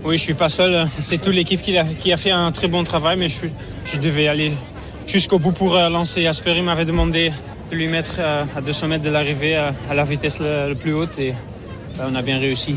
[0.04, 0.88] Oui, je suis pas seul.
[1.00, 3.52] C'est toute l'équipe qui a, qui a fait un très bon travail, mais je, suis-
[3.86, 4.52] je devais aller
[5.08, 6.24] jusqu'au bout pour euh, lancer.
[6.24, 7.32] Jasper il m'avait demandé
[7.72, 10.94] de lui mettre euh, à 200 mètres de l'arrivée à, à la vitesse le plus
[10.94, 11.34] haute et
[12.00, 12.76] on a bien réussi.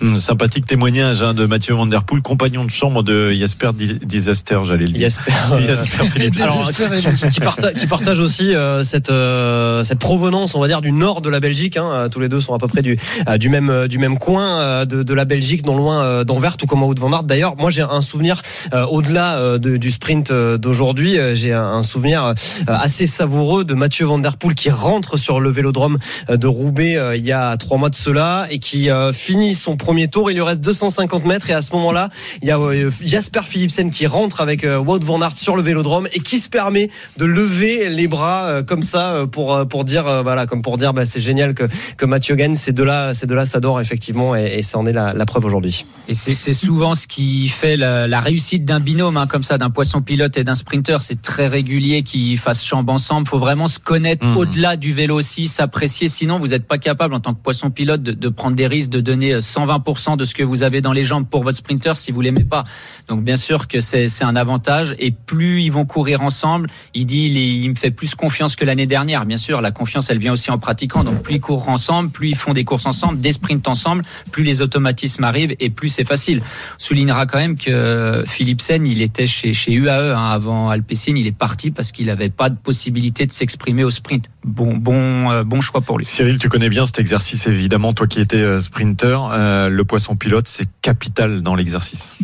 [0.00, 3.98] Hum, sympathique témoignage hein, de Mathieu Van Der Poel, compagnon de chambre de Jasper Di-
[4.04, 5.08] Disaster, j'allais le dire.
[5.08, 6.42] Jasper, euh, Jasper Philipsen.
[6.44, 10.80] Alors, qui, qui parta- qui partage aussi euh, cette euh, cette provenance, on va dire,
[10.82, 11.76] du nord de la Belgique.
[11.76, 11.90] Hein.
[11.92, 12.96] Euh, Tous les deux sont à peu près du
[13.28, 16.22] euh, du même euh, du même coin euh, de, de la Belgique, non loin euh,
[16.24, 17.24] d'Anvers, tout comme en haut de Van Aert.
[17.24, 18.40] D'ailleurs, moi j'ai un souvenir
[18.74, 21.18] euh, au-delà euh, de- du sprint euh, d'aujourd'hui.
[21.18, 22.34] euh, J'ai un, un souvenir euh,
[22.68, 25.98] assez savoureux de Mathieu Van Der Poel qui rentre sur le Vélodrome
[26.30, 29.54] euh, de Roubaix euh, il y a trois mois de cela et qui euh, finit
[29.54, 30.30] son premier premier tour.
[30.30, 32.10] Il lui reste 250 mètres et à ce moment-là,
[32.42, 35.62] il y a euh, Jasper Philipsen qui rentre avec euh, Wout van Aert sur le
[35.62, 40.22] vélodrome et qui se permet de lever les bras euh, comme ça pour pour dire
[40.22, 41.62] voilà comme pour dire bah, c'est génial que
[41.96, 42.54] que Mathieu gagne.
[42.54, 45.86] Ces deux-là, ces deux-là s'adorent effectivement et, ça en est la, preuve aujourd'hui.
[46.06, 50.02] Et c'est souvent ce qui fait la, réussite d'un binôme hein, comme ça, d'un poisson
[50.02, 51.00] pilote et d'un sprinter.
[51.00, 53.26] C'est très régulier qu'ils fassent chambre ensemble.
[53.26, 54.36] Faut vraiment se connaître mmh.
[54.36, 56.08] au-delà du vélo aussi, s'apprécier.
[56.08, 58.90] Sinon, vous n'êtes pas capable en tant que poisson pilote de, de prendre des risques,
[58.90, 59.77] de donner 120
[60.16, 62.64] de ce que vous avez dans les jambes pour votre sprinter si vous l'aimez pas.
[63.08, 67.26] Donc bien sûr que c'est un avantage et plus ils vont courir ensemble, il dit
[67.26, 69.26] il, me fait plus confiance que l'année dernière.
[69.26, 71.04] Bien sûr, la confiance elle vient aussi en pratiquant.
[71.04, 74.44] Donc plus ils courent ensemble, plus ils font des courses ensemble, des sprints ensemble, plus
[74.44, 76.40] les automatismes arrivent et plus c'est facile.
[76.40, 81.14] On soulignera quand même que Philippe Sen, il était chez, chez UAE hein, avant Alpecin,
[81.16, 84.30] il est parti parce qu'il n'avait pas de possibilité de s'exprimer au sprint.
[84.44, 86.04] Bon bon euh, bon choix pour lui.
[86.04, 89.18] Cyril, tu connais bien cet exercice évidemment, toi qui étais euh, sprinter.
[89.32, 92.14] Euh, le poisson pilote, c'est capital dans l'exercice.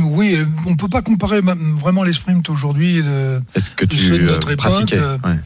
[0.00, 3.02] Oui, euh, on peut pas comparer vraiment les sprints aujourd'hui.
[3.02, 5.38] de- Est-ce que De tu de euh, notre époque, pratiquais euh, Ouais.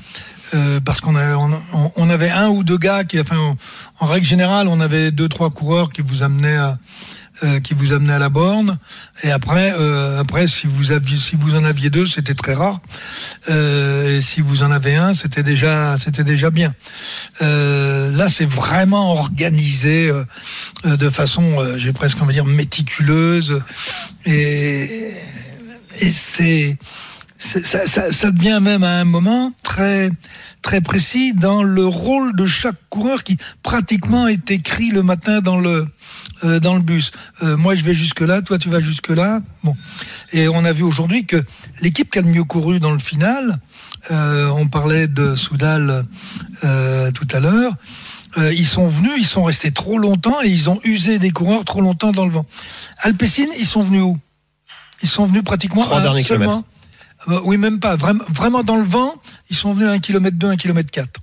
[0.54, 1.50] euh, parce qu'on a, on,
[1.96, 3.56] on avait un ou deux gars qui, enfin, en,
[4.00, 6.78] en règle générale, on avait deux trois coureurs qui vous amenaient à,
[7.44, 8.78] euh, qui vous amenaient à la borne.
[9.22, 12.80] Et après, euh, après, si vous aviez, si vous en aviez deux, c'était très rare.
[13.50, 16.74] Euh, et si vous en avez un, c'était déjà, c'était déjà bien.
[17.42, 23.60] Euh, là, c'est vraiment organisé euh, de façon, j'ai presque envie de dire méticuleuse.
[24.26, 25.12] Et,
[26.00, 26.76] et c'est-
[27.44, 30.10] ça, ça, ça devient même à un moment très
[30.62, 35.58] très précis dans le rôle de chaque coureur qui pratiquement est écrit le matin dans
[35.60, 35.86] le
[36.44, 37.12] euh, dans le bus.
[37.42, 39.40] Euh, moi, je vais jusque là, toi, tu vas jusque là.
[39.62, 39.76] Bon,
[40.32, 41.42] et on a vu aujourd'hui que
[41.82, 43.60] l'équipe qui a le mieux couru dans le final,
[44.10, 46.04] euh, on parlait de Soudal
[46.64, 47.72] euh, tout à l'heure.
[48.38, 51.64] euh, ils sont venus, ils sont restés trop longtemps et ils ont usé des coureurs
[51.64, 52.46] trop longtemps dans le vent.
[53.00, 54.18] Alpecin, ils sont venus où?
[55.02, 56.64] Ils sont venus pratiquement Trois à derniers seulement.
[57.28, 57.96] Euh, oui, même pas.
[57.96, 59.14] Vraiment, vraiment dans le vent,
[59.50, 61.20] ils sont venus à 1 km 2, 1 km 4.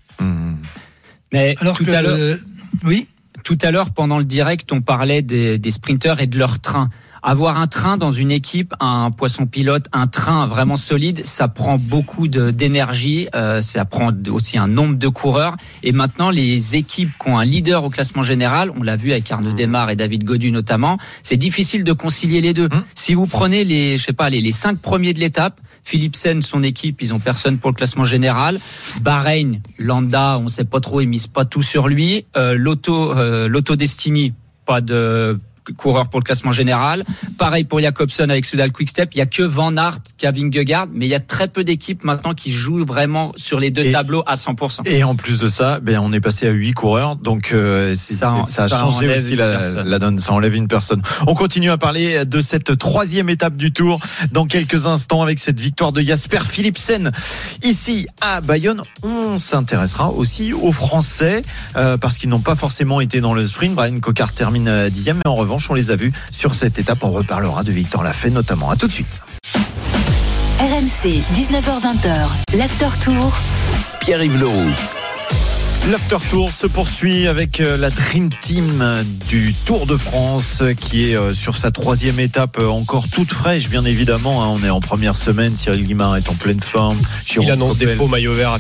[1.34, 2.36] Mais Alors tout que, à l'heure, euh,
[2.84, 3.08] oui.
[3.44, 6.90] Tout à l'heure, pendant le direct, on parlait des, des sprinteurs et de leur train.
[7.24, 11.78] Avoir un train dans une équipe, un poisson pilote, un train vraiment solide, ça prend
[11.78, 15.56] beaucoup d'énergie, euh, ça prend aussi un nombre de coureurs.
[15.84, 19.32] Et maintenant, les équipes qui ont un leader au classement général, on l'a vu avec
[19.32, 22.70] Arnaud Desmar et David Godu notamment, c'est difficile de concilier les deux.
[22.96, 26.64] Si vous prenez les, je sais pas, les, les cinq premiers de l'étape, Philipsen, son
[26.64, 28.60] équipe, ils ont personne pour le classement général.
[29.02, 32.26] Bahreïn, Landa, on sait pas trop, ils misent pas tout sur lui.
[32.36, 34.34] Euh, L'auto, euh, Destiny,
[34.66, 35.40] pas de
[35.78, 37.04] coureur pour le classement général.
[37.38, 39.10] Pareil pour Jacobson avec Sudal Quickstep.
[39.14, 42.04] Il y a que Van Aert, Kevin Vingegaard, mais il y a très peu d'équipes
[42.04, 44.82] maintenant qui jouent vraiment sur les deux tableaux à 100%.
[44.86, 48.34] Et en plus de ça, ben on est passé à 8 coureurs, donc euh, Ça
[48.34, 51.02] en- c'est- ça, a ça changé aussi la donne, ça enlève une personne.
[51.28, 54.00] On continue à parler de cette troisième étape du Tour
[54.32, 57.12] dans quelques instants avec cette victoire de Jasper Philipsen
[57.64, 58.82] ici à Bayonne.
[59.04, 61.42] On s'intéressera aussi aux Français
[61.76, 63.76] euh, parce qu'ils n'ont pas forcément été dans le sprint.
[63.76, 67.04] Brian Cocard termine euh, dixième, mais en revanche, on les a vus sur cette étape.
[67.04, 68.70] On reparlera de Victor Lafay notamment.
[68.70, 69.22] À tout de suite.
[70.60, 73.36] RMC, 19h20, l'after tour.
[74.00, 75.01] Pierre-Yves Leroux.
[75.90, 78.86] L'After Tour se poursuit avec euh, la Dream Team
[79.28, 83.34] du Tour de France euh, qui est euh, sur sa troisième étape euh, encore toute
[83.34, 84.44] fraîche bien évidemment.
[84.44, 84.48] hein.
[84.62, 86.98] On est en première semaine, Cyril Guimard est en pleine forme.
[87.36, 88.58] Il annonce des faux maillots verts à.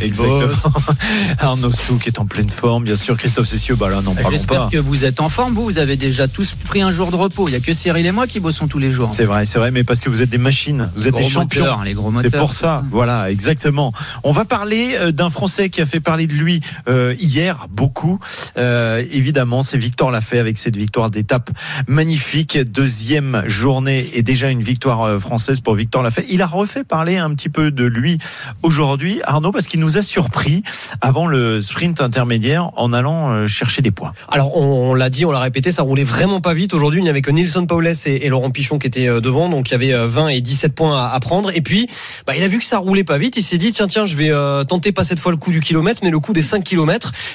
[1.45, 3.15] Arnaud Souk est en pleine forme, bien sûr.
[3.17, 4.69] Christophe Cessieux, bah là n'en parlons J'espère pas.
[4.71, 5.53] que vous êtes en forme.
[5.53, 7.47] Vous, vous avez déjà tous pris un jour de repos.
[7.47, 9.09] Il y a que Cyril et moi qui bossons tous les jours.
[9.15, 11.61] C'est vrai, c'est vrai, mais parce que vous êtes des machines, vous êtes des champions.
[11.61, 12.41] moteurs, les gros C'est moteurs.
[12.41, 13.93] pour ça, voilà, exactement.
[14.23, 18.19] On va parler euh, d'un Français qui a fait parler de lui euh, hier beaucoup.
[18.57, 21.49] Euh, évidemment, c'est Victor Lafay avec cette victoire d'étape
[21.87, 22.57] magnifique.
[22.57, 26.25] Deuxième journée et déjà une victoire euh, française pour Victor Lafay.
[26.29, 28.17] Il a refait parler un petit peu de lui
[28.63, 30.63] aujourd'hui, Arnaud, parce qu'il nous a surpris
[31.01, 34.13] avant le sprint intermédiaire en allant euh, chercher des points.
[34.29, 36.73] Alors on, l'a dit, on l'a répété, ça roulait vraiment pas vite.
[36.73, 39.69] Aujourd'hui, il n'y avait que Nilsson Paules et, Laurent Pichon qui étaient euh, devant, donc
[39.69, 41.55] il y avait euh, 20 et 17 points à, prendre.
[41.55, 41.87] Et puis,
[42.25, 43.37] bah, il a vu que ça roulait pas vite.
[43.37, 45.59] Il s'est dit tiens tiens, je vais euh, tenter pas cette fois le coup du
[45.59, 46.63] kilomètre, mais le coup des 5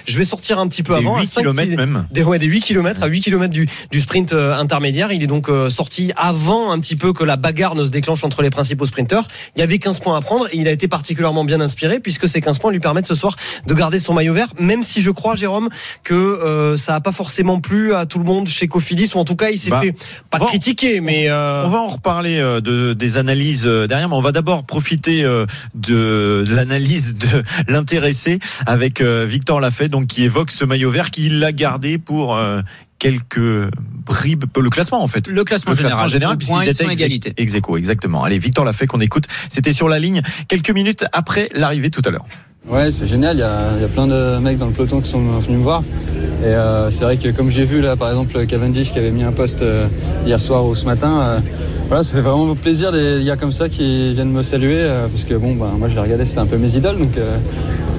[0.06, 1.16] Je vais sortir un petit peu Des avant.
[1.16, 2.06] à 8 5 kilomètres kil- même.
[2.10, 5.12] Des, ouais, des 8 km à 8 km du, du sprint euh, intermédiaire.
[5.12, 8.24] Il est donc euh, sorti avant un petit peu que la bagarre ne se déclenche
[8.24, 9.26] entre les principaux sprinteurs.
[9.56, 12.28] Il y avait 15 points à prendre et il a été particulièrement bien inspiré puisque
[12.28, 15.10] ces 15 points lui permettent ce soir de garder son maillot vert, même si je
[15.10, 15.68] crois, Jérôme,
[16.04, 19.24] que euh, ça a pas forcément plu à tout le monde chez Cofidis, ou en
[19.24, 19.94] tout cas, il s'est Bah, fait
[20.30, 24.08] pas bon, critiquer, mais euh, On va en reparler euh, de, des analyses euh, derrière,
[24.08, 29.00] mais on va d'abord profiter euh, de l'analyse de l'intéressé avec
[29.56, 32.60] Victor Lafay, donc qui évoque ce maillot vert qu'il l'a gardé pour euh,
[32.98, 33.70] quelques
[34.04, 35.28] bribes, le classement en fait.
[35.28, 36.08] Le classement général.
[36.08, 37.32] général, points, ils étaient ex- égalité.
[37.38, 38.22] ex aequo, exactement.
[38.22, 39.24] Allez, Victor Lafay qu'on écoute.
[39.48, 42.26] C'était sur la ligne quelques minutes après l'arrivée tout à l'heure.
[42.68, 43.36] Ouais, c'est génial.
[43.36, 43.40] Il
[43.80, 45.84] y, a, plein de mecs dans le peloton qui sont venus me voir.
[46.42, 49.22] Et euh, c'est vrai que comme j'ai vu là, par exemple, Cavendish qui avait mis
[49.22, 49.86] un post euh,
[50.26, 51.38] hier soir ou ce matin, euh,
[51.88, 55.34] voilà, ça fait vraiment plaisir des gars comme ça qui viennent me saluer parce que
[55.34, 56.98] bon, bah, moi je les regardais, c'était un peu mes idoles.
[56.98, 57.16] Donc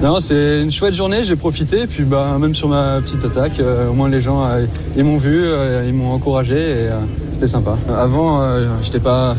[0.02, 1.24] non, c'est une chouette journée.
[1.24, 1.80] J'ai profité.
[1.80, 4.46] Et puis bah, même sur ma petite attaque, au moins les gens
[4.96, 5.46] ils m'ont vu,
[5.86, 6.88] ils m'ont encouragé et
[7.32, 7.78] c'était sympa.
[7.88, 8.42] Avant,
[8.82, 9.34] j'étais pas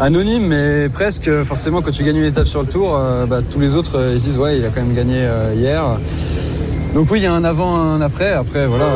[0.00, 1.30] anonyme, mais presque.
[1.44, 4.12] Forcément, quand tu gagnes une étape sur le tour, euh, bah, tous les autres, euh,
[4.14, 5.82] ils se disent ouais, il a quand même gagné euh, hier.
[6.94, 8.32] Donc oui, il y a un avant, un après.
[8.32, 8.86] Après, voilà.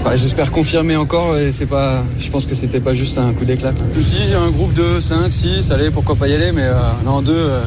[0.00, 2.04] enfin, J'espère confirmer encore et c'est pas.
[2.18, 3.72] Je pense que c'était pas juste un coup d'éclat.
[3.92, 6.28] Je me suis dit, il y a un groupe de 5, 6, allez, pourquoi pas
[6.28, 6.68] y aller, mais
[7.04, 7.60] non, deux, euh,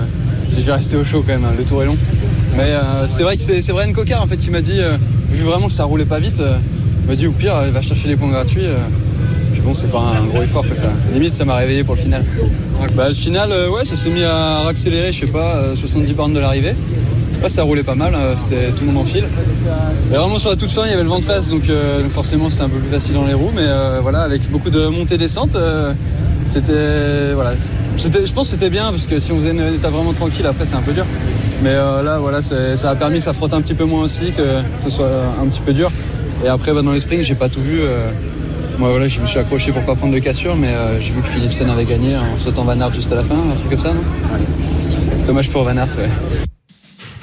[0.55, 1.97] je vais rester au chaud quand même, hein, le tour est long.
[2.55, 2.71] Mais
[3.07, 4.79] c'est vrai que c'est Brian Cocard en fait qui m'a dit,
[5.31, 6.39] vu vraiment que ça roulait pas vite,
[7.03, 8.65] il m'a dit au pire, euh, va chercher les points gratuits.
[9.63, 10.88] Euh, bon, c'est pas un gros effort que ça.
[11.13, 12.23] Limite, ça m'a réveillé pour le final.
[12.95, 16.13] Bah, le final, euh, ouais, ça s'est mis à accélérer, je sais pas, euh, 70
[16.13, 16.76] bornes de l'arrivée.
[17.41, 19.26] là, ça roulait pas mal, euh, c'était tout le monde en file.
[20.12, 22.02] Et vraiment sur la toute fin, il y avait le vent de face, donc, euh,
[22.02, 24.69] donc forcément c'était un peu plus facile dans les roues, mais euh, voilà, avec beaucoup
[24.69, 25.93] de montées-descentes, euh,
[26.47, 27.52] c'était voilà.
[27.97, 30.65] Je pense que c'était bien parce que si on faisait une étape vraiment tranquille, après
[30.65, 31.06] c'est un peu dur.
[31.63, 34.32] Mais euh, là, voilà, ça a permis que ça frotte un petit peu moins aussi,
[34.32, 34.43] que
[34.84, 35.10] ce soit
[35.41, 35.91] un petit peu dur.
[36.43, 37.80] Et après, bah, dans les sprints, j'ai pas tout vu.
[38.73, 41.12] Euh, moi, voilà, je me suis accroché pour pas prendre de cassure, mais euh, j'ai
[41.12, 43.69] vu que Philipsen avait gagné en sautant Van Aert juste à la fin, un truc
[43.71, 44.03] comme ça, non?
[45.27, 46.09] Dommage pour Van Aert, ouais.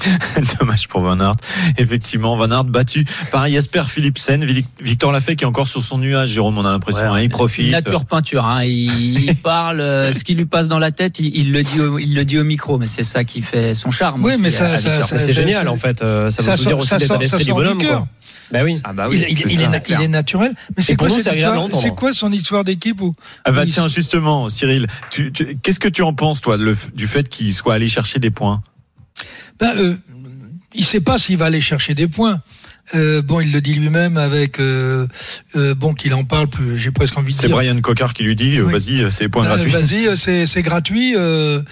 [0.58, 1.36] Dommage pour Van Aert.
[1.76, 4.42] Effectivement, Van Aert battu par Jasper Philipsen.
[4.46, 7.12] Vic- Victor Lafay qui est encore sur son nuage, Jérôme, on a l'impression.
[7.12, 7.70] hein, il profite.
[7.70, 8.46] Nature peinture.
[8.46, 8.64] Hein.
[8.64, 11.82] Il, il parle, euh, ce qui lui passe dans la tête, il, il le dit
[11.82, 12.78] au, il le dit au micro.
[12.78, 14.24] Mais c'est ça qui fait son charme.
[14.24, 16.00] Oui, aussi, mais ça- à ça- C'est génial en fait.
[16.00, 17.82] euh, Ça veut Ça tout sort- dire aussi sort- d'esprit du bonhomme.
[17.84, 18.06] quoi.
[18.52, 18.80] Bah oui.
[18.84, 19.26] Ah bah il, oui.
[19.30, 20.00] il- c'est est, na- clair.
[20.00, 20.52] il est naturel.
[20.76, 25.30] Mais c'est quoi, c'est c'est son histoire d'équipe où Ah bah tiens, justement, Cyril, tu,
[25.32, 28.30] tu- qu'est-ce que tu en penses, toi, le du fait qu'il soit allé chercher des
[28.30, 28.62] points?
[29.60, 29.94] Ben, euh,
[30.74, 32.40] il sait pas s'il va aller chercher des points.
[32.96, 35.06] Euh, bon, il le dit lui-même avec euh,
[35.54, 36.76] euh, bon qu'il en parle plus.
[36.76, 37.54] J'ai presque envie de C'est dire.
[37.56, 38.72] Brian Cocard qui lui dit, euh, Oui.
[38.72, 39.70] vas-y, euh, c'est points Euh, gratuits.
[39.70, 41.14] Vas-y, c'est c'est gratuit.
[41.16, 41.62] euh,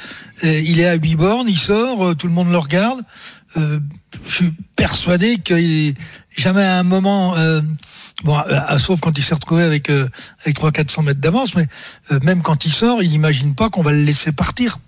[0.45, 3.01] et il est à 8 bornes, il sort, euh, tout le monde le regarde.
[3.57, 3.81] Euh,
[4.29, 5.95] je suis persuadé qu'il
[6.39, 7.61] jamais à un moment, euh,
[8.25, 10.09] bon, à- sauf quand il s'est retrouvé avec euh,
[10.45, 11.67] avec 300-400 mètres d'avance, mais
[12.13, 14.79] euh, même quand il sort, il n'imagine pas qu'on va le laisser partir.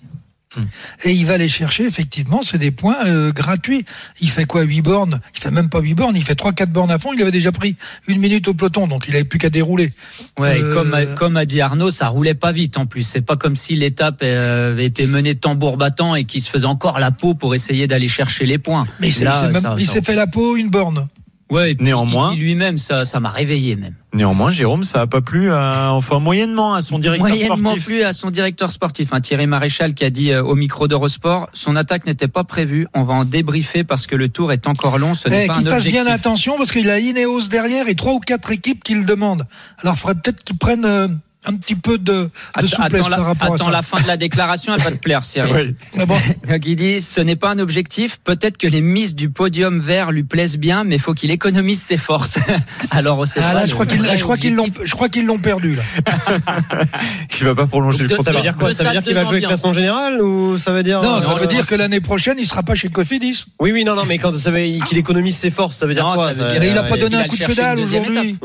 [0.57, 0.65] Hmm.
[1.05, 3.85] Et il va aller chercher, effectivement, c'est des points euh, gratuits.
[4.21, 5.21] Il fait quoi, 8 bornes?
[5.37, 7.13] Il fait même pas 8 bornes, il fait 3-4 bornes à fond.
[7.13, 7.77] Il avait déjà pris
[8.09, 9.93] une minute au peloton, donc il avait plus qu'à dérouler.
[10.41, 13.03] Ouais, et comme, a- comme a dit Arnaud, ça roulait pas vite en plus.
[13.05, 16.67] C'est pas comme si l'étape euh, avait été menée tambour battant et qu'il se faisait
[16.67, 18.89] encore la peau pour essayer d'aller chercher les points.
[18.99, 21.07] Mais il Là, même- ça- s'est fait la peau une borne.
[21.51, 23.95] Ouais, et puis Néanmoins- Lui-même, ça, ça m'a réveillé même.
[24.13, 27.85] Néanmoins, Jérôme, ça a pas plu, à, enfin moyennement, à son directeur Moyennement sportif.
[27.87, 31.49] plus à son directeur sportif, hein, Thierry Maréchal, qui a dit euh, au micro d'Eurosport,
[31.53, 32.87] son attaque n'était pas prévue.
[32.95, 35.15] On va en débriefer parce que le tour est encore long.
[35.15, 36.03] Ce n'est Eh, pas qu'il un fasse objectif.
[36.05, 39.47] bien attention parce qu'il a Ineos derrière et trois ou quatre équipes qui le demandent.
[39.79, 41.09] Alors, il faudrait peut-être qu'ils prennent euh,
[41.47, 43.73] un petit peu de, de Attends, souplesse attends la, par rapport attends à ça.
[43.73, 45.53] la fin de la déclaration, elle va te plaire, Cyril.
[45.55, 45.75] Oui.
[45.97, 46.17] Mais bon,
[46.49, 48.19] Donc il dit, ce n'est pas un objectif.
[48.23, 51.97] Peut-être que les miss du podium vert lui plaisent bien, mais faut qu'il économise ses
[51.97, 52.39] forces.
[52.91, 55.09] Alors c'est ah, ça là, je crois qu'ils vrai je crois qu'ils l'ont je crois
[55.09, 55.83] qu'ils l'ont perdu là.
[57.41, 58.43] Il va pas prolonger Donc, le de- Ça veut contrat.
[58.43, 59.49] dire quoi Ça veut dire qu'il va jouer ambiances.
[59.49, 62.37] classement général ou ça veut dire Non, euh, ça non, veut dire que l'année prochaine,
[62.39, 63.47] il sera pas chez Cofidis.
[63.61, 66.05] Oui, oui, non, non, mais quand ça veut qu'il économise ses forces, ça veut dire
[66.05, 67.79] Non, quoi ça veut dire- Mais il a euh, pas donné un coup de pédale
[67.79, 68.37] aujourd'hui.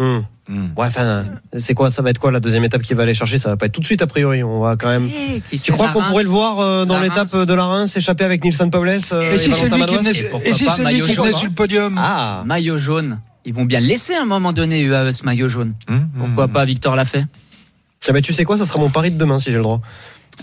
[0.47, 0.65] Hmm.
[0.77, 1.25] Ouais, enfin,
[1.57, 3.37] c'est quoi Ça va être quoi la deuxième étape qu'il va aller chercher?
[3.39, 4.43] Ça va pas être tout de suite a priori.
[4.43, 5.09] On va quand même.
[5.51, 6.37] Eh, Tu crois qu'on pourrait le Reims.
[6.37, 7.47] voir euh, dans l'étape Reims.
[7.47, 11.13] de la Reims échapper avec Nilsson Paules euh, Et qui et c'est lui maillot qui
[11.13, 11.39] jaune, venait hein.
[11.39, 11.95] sur le podium?
[11.97, 13.19] Ah Maillot jaune.
[13.45, 15.73] Ils vont bien le laisser à un moment donné, UAE, ce maillot jaune.
[15.87, 16.51] Hum, Pourquoi hum.
[16.51, 17.25] pas Victor l'a fait?
[17.99, 18.57] Tiens, bah, tu sais quoi?
[18.57, 19.81] Ça sera mon pari de demain si j'ai le droit.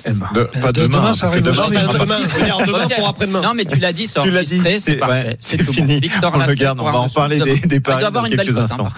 [0.04, 1.68] De- pas de- demain, demain, hein, ça parce que demain, pas-
[2.04, 3.40] demain, demain pour après-demain.
[3.42, 5.14] Non, mais tu l'as dit, c'est Tu l'as dit, enregistré, c'est c'est parfait.
[5.28, 6.00] ouais, C'est c'est tout fini.
[6.00, 7.80] Victor on on va en parler des, demain.
[7.80, 8.76] paris dans quelques hein, instants.
[8.84, 8.94] contre.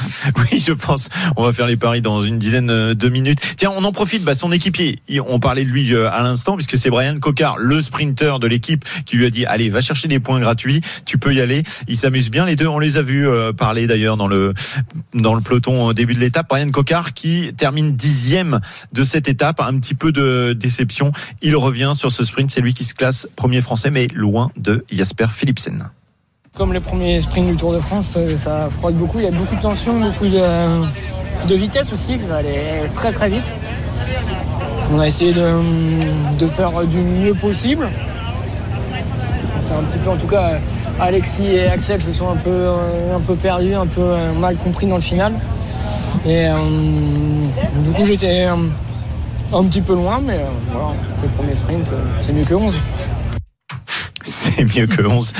[0.53, 1.09] Oui, je pense.
[1.37, 3.39] On va faire les paris dans une dizaine euh, de minutes.
[3.57, 4.25] Tiens, on en profite.
[4.25, 7.83] Bah, son équipier, on parlait de lui euh, à l'instant, puisque c'est Brian Cocard, le
[7.83, 10.81] sprinter de l'équipe, qui lui a dit allez, va chercher des points gratuits.
[11.05, 11.65] Tu peux y aller.
[11.89, 12.47] Il s'amuse bien.
[12.47, 14.55] Les deux, on les a vus euh, parler d'ailleurs dans le
[15.13, 16.49] dans le peloton au début de l'étape.
[16.49, 18.61] Brian Cocard qui termine dixième
[18.93, 19.61] de cette étape.
[19.61, 20.84] Un petit peu de déception.
[21.43, 22.51] Il revient sur ce sprint.
[22.51, 25.91] C'est lui qui se classe premier français, mais loin de Jasper Philipsen.
[26.57, 29.19] Comme les premiers sprints du Tour de France, euh, ça frotte beaucoup.
[29.19, 32.19] Il y a beaucoup de tension, beaucoup de, vitesse aussi.
[32.29, 33.53] Ça allait très très vite.
[34.93, 37.89] On a essayé de, faire du mieux possible.
[39.63, 40.61] C'est un petit peu, en tout cas,
[41.01, 44.97] Alexis et Axel se sont un peu, euh, perdus, un peu euh, mal compris dans
[44.97, 45.33] le final.
[46.27, 46.47] Et
[47.85, 48.47] du coup, j'étais
[49.53, 52.55] un petit peu loin, mais euh, voilà, c'est le premier sprint, euh, c'est mieux que
[52.55, 52.79] 11.
[54.45, 55.33] C'est mieux que 11.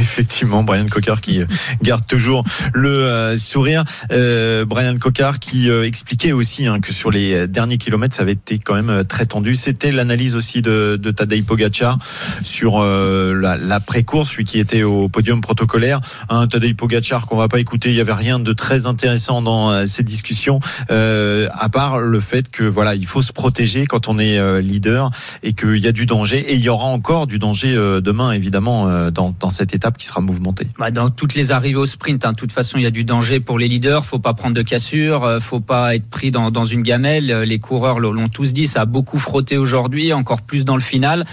[0.00, 1.40] Effectivement, Brian Cocard qui
[1.82, 2.44] garde toujours
[2.74, 3.84] le euh, sourire.
[4.12, 8.32] Euh, Brian Cocard qui euh, expliquait aussi hein, que sur les derniers kilomètres, ça avait
[8.32, 9.56] été quand même euh, très tendu.
[9.56, 11.98] C'était l'analyse aussi de, de Tadej Pogacar
[12.44, 16.00] sur euh, la- l'après-course, lui qui était au podium protocolaire.
[16.28, 17.90] Un Tadej Pogacar qu'on va pas écouter.
[17.90, 22.64] Il y avait rien de très intéressant dans ces discussions, à part le fait que
[22.64, 25.10] voilà, il faut se protéger quand on est leader
[25.42, 26.38] et qu'il y a du danger.
[26.38, 30.20] Et il y aura encore du danger demain, évidemment, euh, dans, cette étape qui sera
[30.20, 30.66] mouvementée.
[30.78, 33.04] Bah, dans toutes les arrivées au sprint, hein, de toute façon, il y a du
[33.04, 34.04] danger pour les leaders.
[34.04, 37.30] Faut pas prendre de cassure, euh, faut pas être pris dans, une gamelle.
[37.30, 40.82] Euh, Les coureurs l'ont tous dit, ça a beaucoup frotté aujourd'hui, encore plus dans le
[40.82, 41.24] final.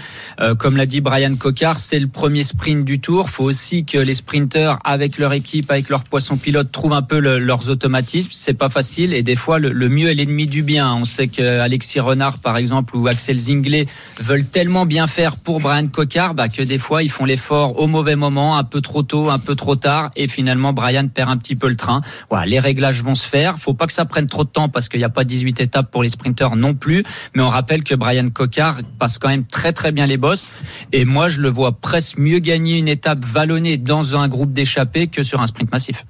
[0.58, 3.30] Comme l'a dit Brian Cocard, c'est le premier sprint du Tour.
[3.30, 7.20] Faut aussi que les sprinteurs, avec leur équipe, avec leur poisson pilote, trouvent un peu
[7.20, 8.30] le- leurs automatismes.
[8.32, 10.94] C'est pas facile et des fois, le, mieux est l'ennemi du bien.
[10.94, 13.86] On sait que Alexis Renard, par exemple, ou Axel Zinglet
[14.20, 17.88] veulent tellement bien faire pour Brian Cocard bah, que des fois, ils font l'effort au
[17.88, 21.36] mauvais moment, un peu trop tôt, un peu trop tard, et finalement Brian perd un
[21.36, 22.02] petit peu le train.
[22.30, 23.58] Voilà, les réglages vont se faire.
[23.58, 25.90] Faut pas que ça prenne trop de temps parce qu'il n'y a pas 18 étapes
[25.90, 27.02] pour les sprinteurs non plus.
[27.34, 30.50] Mais on rappelle que Brian Cocard passe quand même très très bien les bosses.
[30.92, 35.08] Et moi, je le vois presque mieux gagner une étape vallonnée dans un groupe d'échappés
[35.08, 36.04] que sur un sprint massif.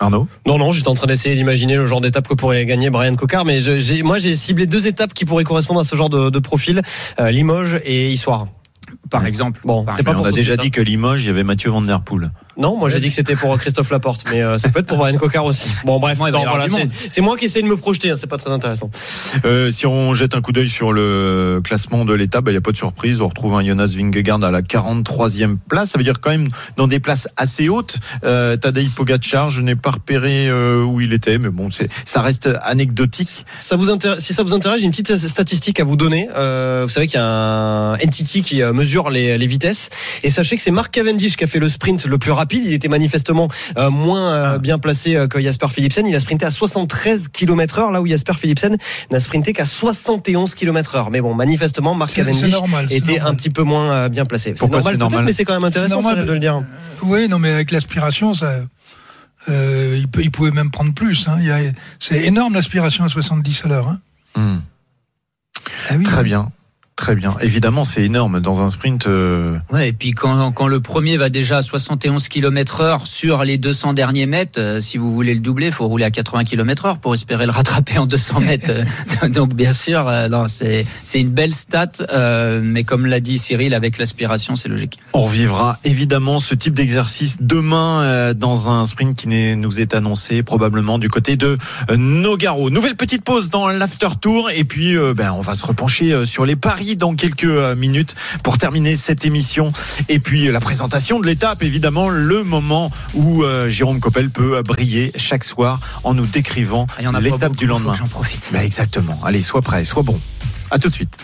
[0.00, 0.28] Arnaud?
[0.46, 3.44] Non, non, j'étais en train d'essayer d'imaginer le genre d'étape que pourrait gagner Brian Cocard,
[3.46, 6.28] mais je- j'ai- moi j'ai ciblé deux étapes qui pourraient correspondre à ce genre de,
[6.30, 6.82] de profil,
[7.18, 8.46] euh, Limoges et Issoire.
[9.10, 9.60] Par exemple.
[9.64, 11.80] Bon, Par c'est pas on a déjà dit que Limoges, il y avait Mathieu Van
[11.80, 12.30] Der Poel.
[12.56, 14.96] Non, moi j'ai dit que c'était pour Christophe Laporte, mais euh, ça peut être pour
[14.96, 15.70] Brian Cocard aussi.
[15.84, 16.66] Bon, bref, voilà,
[17.08, 18.90] c'est moi qui essaie de me projeter, hein, c'est pas très intéressant.
[19.44, 22.58] Euh, si on jette un coup d'œil sur le classement de l'étape, bah, il n'y
[22.58, 23.20] a pas de surprise.
[23.20, 25.90] On retrouve un Jonas Vingegaard à la 43e place.
[25.90, 27.98] Ça veut dire quand même dans des places assez hautes.
[28.24, 32.50] Euh, Tadej Pogacar, je n'ai pas repéré euh, où il était, mais bon, ça reste
[32.62, 33.46] anecdotique.
[33.60, 36.28] Ça vous intéresse, si ça vous intéresse, j'ai une petite statistique à vous donner.
[36.34, 39.90] Euh, vous savez qu'il y a un entity qui euh, mesure les, les vitesses.
[40.22, 42.64] Et sachez que c'est Mark Cavendish qui a fait le sprint le plus rapide.
[42.64, 46.06] Il était manifestement euh, moins euh, bien placé euh, que Jasper Philipsen.
[46.06, 48.76] Il a sprinté à 73 km heure, là où Jasper Philipsen
[49.10, 51.10] n'a sprinté qu'à 71 km heure.
[51.10, 53.32] Mais bon, manifestement, Mark Cavendish normal, était normal.
[53.32, 54.54] un petit peu moins euh, bien placé.
[54.56, 56.26] C'est normal, mais c'est quand même intéressant normal.
[56.26, 56.62] De le dire.
[57.02, 58.60] Oui, non, mais avec l'aspiration, ça.
[59.48, 61.26] euh, il, peut, il pouvait même prendre plus.
[61.28, 61.38] hein.
[62.00, 63.88] C'est énorme l'aspiration à 70 à l'heure.
[63.88, 64.00] hein.
[64.36, 64.58] Hmm.
[65.90, 66.04] Ah oui.
[66.04, 66.50] Très bien.
[66.98, 67.36] Très bien.
[67.40, 69.06] Évidemment, c'est énorme dans un sprint.
[69.06, 73.44] euh, Ouais, et puis quand, quand le premier va déjà à 71 km heure sur
[73.44, 76.42] les 200 derniers mètres, euh, si vous voulez le doubler, il faut rouler à 80
[76.42, 78.72] km heure pour espérer le rattraper en 200 mètres.
[79.28, 81.92] Donc bien sûr, euh, non, c'est c'est une belle stat,
[82.62, 84.98] mais comme l'a dit Cyril, avec l'aspiration, c'est logique.
[85.12, 90.98] On revivra évidemment ce type d'exercice demain dans un sprint qui nous est annoncé probablement
[90.98, 91.58] du côté de
[91.96, 92.70] Nogaro.
[92.70, 96.56] Nouvelle petite pause dans l'after tour et puis ben, on va se repencher sur les
[96.56, 99.72] paris dans quelques euh, minutes pour terminer cette émission.
[100.08, 104.62] Et puis la présentation de l'étape, évidemment, le moment où euh, Jérôme Coppel peut euh,
[104.62, 107.94] briller chaque soir en nous décrivant Ah, l'étape du lendemain.
[107.94, 108.52] J'en profite.
[108.60, 109.18] Exactement.
[109.24, 110.20] Allez, sois prêt, sois bon.
[110.70, 111.16] À tout de suite.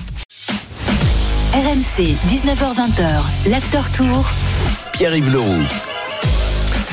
[1.52, 4.28] RMC, 19h20h, l'after tour.
[4.92, 5.93] Pierre-Yves Leroux.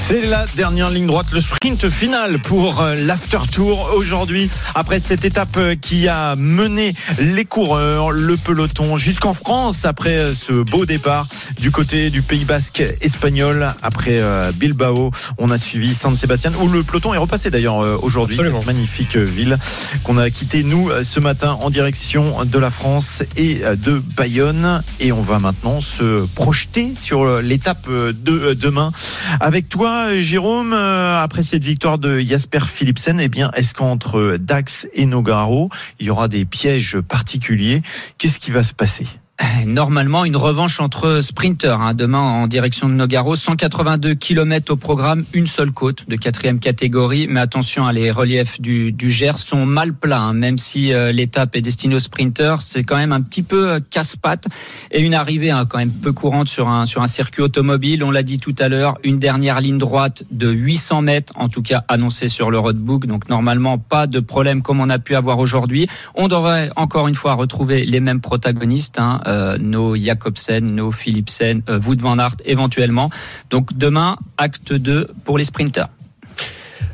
[0.04, 4.50] C'est la dernière ligne droite, le sprint final pour euh, l'after tour aujourd'hui.
[4.74, 10.34] Après cette étape euh, qui a mené les coureurs, le peloton jusqu'en France après euh,
[10.34, 11.28] ce beau départ
[11.60, 13.74] du côté du Pays Basque espagnol.
[13.84, 14.22] Après
[14.56, 18.38] Bilbao, on a suivi San Sebastian où le peloton est repassé d'ailleurs aujourd'hui.
[18.38, 19.58] Cette magnifique ville
[20.04, 24.82] qu'on a quitté nous ce matin en direction de la France et de Bayonne.
[25.00, 28.92] Et on va maintenant se projeter sur l'étape de demain
[29.40, 34.88] avec toi, Jérôme, euh, après cette victoire de Jasper Philipsen, eh bien, est-ce qu'entre Dax
[34.94, 35.70] et Nogaro,
[36.00, 37.82] il y aura des pièges particuliers?
[38.18, 39.08] Qu'est-ce qui va se passer?
[39.66, 41.82] Normalement, une revanche entre sprinteurs.
[41.82, 41.94] hein.
[41.94, 47.28] Demain, en direction de Nogaro, 182 km au programme, une seule côte de quatrième catégorie.
[47.30, 50.20] Mais attention, hein, les reliefs du, du Gers sont mal plats.
[50.20, 50.34] hein.
[50.34, 53.80] Même si euh, l'étape est destinée aux sprinteurs, c'est quand même un petit peu euh,
[53.90, 54.48] casse-pattes
[54.92, 58.04] et une arrivée hein, quand même peu courante sur un sur un circuit automobile.
[58.04, 61.62] On l'a dit tout à l'heure, une dernière ligne droite de 800 mètres, en tout
[61.62, 63.06] cas annoncée sur le roadbook.
[63.08, 65.88] Donc normalement, pas de problème comme on a pu avoir aujourd'hui.
[66.16, 69.00] On devrait encore une fois retrouver les mêmes protagonistes.
[69.00, 73.10] Hein, euh, nos Jacobsen, nos Philipsen, euh, Wout van Aert éventuellement.
[73.50, 75.90] Donc demain, acte 2 pour les sprinteurs.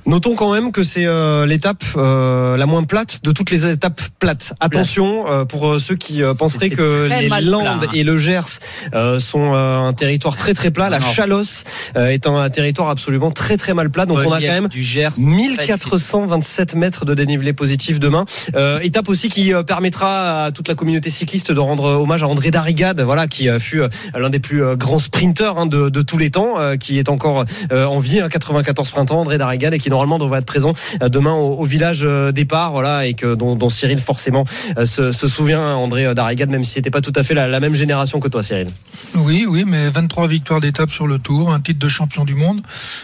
[0.08, 4.00] Notons quand même que c'est euh, l'étape euh, la moins plate de toutes les étapes
[4.20, 4.54] plates.
[4.62, 7.92] Attention euh, pour euh, ceux qui euh, penseraient que les Landes plat, hein.
[7.94, 8.60] et le Gers
[8.94, 10.90] euh, sont euh, un territoire très très plat.
[10.90, 11.06] La Non.
[11.06, 11.66] Chalosse
[11.98, 14.06] euh, est un, un territoire absolument très très mal plat.
[14.06, 18.24] Donc on a quand même du Gers, 1427 mètres de dénivelé positif demain.
[18.56, 22.28] Euh, étape aussi qui euh, permettra à toute la communauté cycliste de rendre hommage à
[22.30, 26.02] André Darrigade, voilà, qui euh, fut euh, l'un des plus grands sprinteurs hein, de, de
[26.02, 27.44] tous les temps, euh, qui est encore
[27.74, 31.10] euh, en vie, hein, 94 printemps, André Darrigade, et qui normalement devrait être présent euh,
[31.10, 34.46] demain au, village euh, départ, voilà, et que dont, Cyril forcément
[34.78, 38.20] euh, se, souvient, André Darrigade, même si c'était pas tout à fait la, même génération
[38.20, 38.68] que toi, Cyril.
[39.16, 42.62] Oui, oui, mais 23 victoires d'étape sur le Tour, un titre de champion du monde,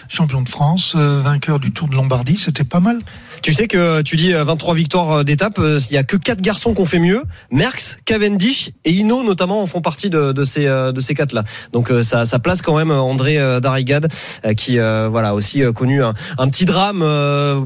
[0.07, 2.99] champion de France, vainqueur du Tour de Lombardie, c'était pas mal.
[3.43, 6.15] Tu sais que tu dis euh, 23 victoires euh, d'étape, euh, il y a que
[6.15, 7.23] quatre garçons qui ont fait mieux.
[7.51, 11.33] Merckx, Cavendish et Hino notamment en font partie de, de ces euh, de ces quatre
[11.33, 11.43] là.
[11.73, 14.07] Donc euh, ça, ça place quand même euh, André euh, Darrigade
[14.45, 17.59] euh, qui euh, voilà aussi euh, connu un, un petit drame euh,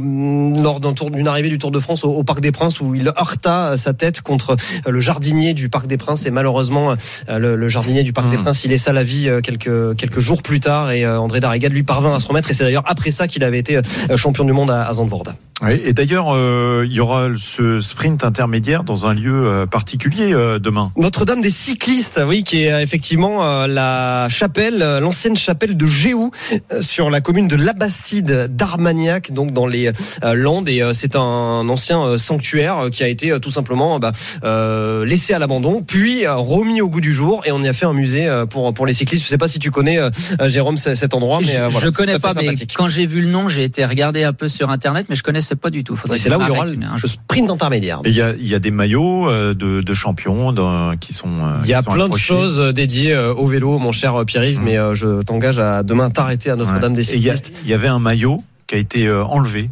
[0.59, 2.95] lors d'un tour d'une arrivée du Tour de France au, au Parc des Princes où
[2.95, 4.57] il heurta euh, sa tête contre
[4.87, 6.95] euh, le jardinier du Parc des Princes et malheureusement
[7.29, 10.21] euh, le, le jardinier du Parc des Princes il laissa la vie euh, quelques quelques
[10.21, 12.85] jours plus tard et euh, André Darrigade lui parvint à se remettre et c'est d'ailleurs
[12.87, 15.25] après ça qu'il avait été euh, champion du monde à, à Zandvoort.
[15.63, 20.31] Oui, et d'ailleurs, euh, il y aura ce sprint intermédiaire dans un lieu euh, particulier
[20.31, 20.91] euh, demain.
[20.97, 25.87] Notre-Dame des cyclistes, oui, qui est euh, effectivement euh, la chapelle, euh, l'ancienne chapelle de
[25.87, 26.29] Géou,
[26.71, 29.87] euh, sur la commune de Labastide d'Armagnac, donc dans les
[30.23, 30.69] euh, Landes.
[30.69, 34.11] Et euh, c'est un ancien euh, sanctuaire qui a été euh, tout simplement bah,
[34.43, 37.41] euh, laissé à l'abandon, puis euh, remis au goût du jour.
[37.47, 39.23] Et on y a fait un musée euh, pour pour les cyclistes.
[39.23, 39.97] Je sais pas si tu connais,
[40.45, 43.27] Jérôme, cet endroit, mais je, euh, voilà, je connais pas, mais quand j'ai vu le
[43.29, 45.95] nom, j'ai été regarder un peu sur internet, mais je connaissais pas du tout.
[45.95, 47.09] Faudrait c'est là je où il y aura le, une- un le jour.
[47.09, 48.01] sprint intermédiaire.
[48.05, 51.29] Il y a, il y a des maillots euh, de, de champions de- qui sont.
[51.45, 54.77] euh, Il y a plein de choses euh, dédiées au vélo, mon cher Pierre-Yves, mais
[54.77, 57.53] euh, je t'engage à demain t'arrêter à Notre-Dame des il y, cyclistes.
[57.63, 59.69] il y avait un maillot qui a été enlevé.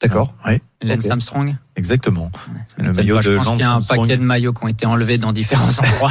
[0.00, 0.34] D'accord.
[0.46, 1.54] Oui, Lance Armstrong.
[1.76, 2.30] exactement.
[2.76, 4.68] Le Moi, maillot je de pense qu'il y a un paquet de maillots qui ont
[4.68, 6.10] été enlevés dans différents endroits.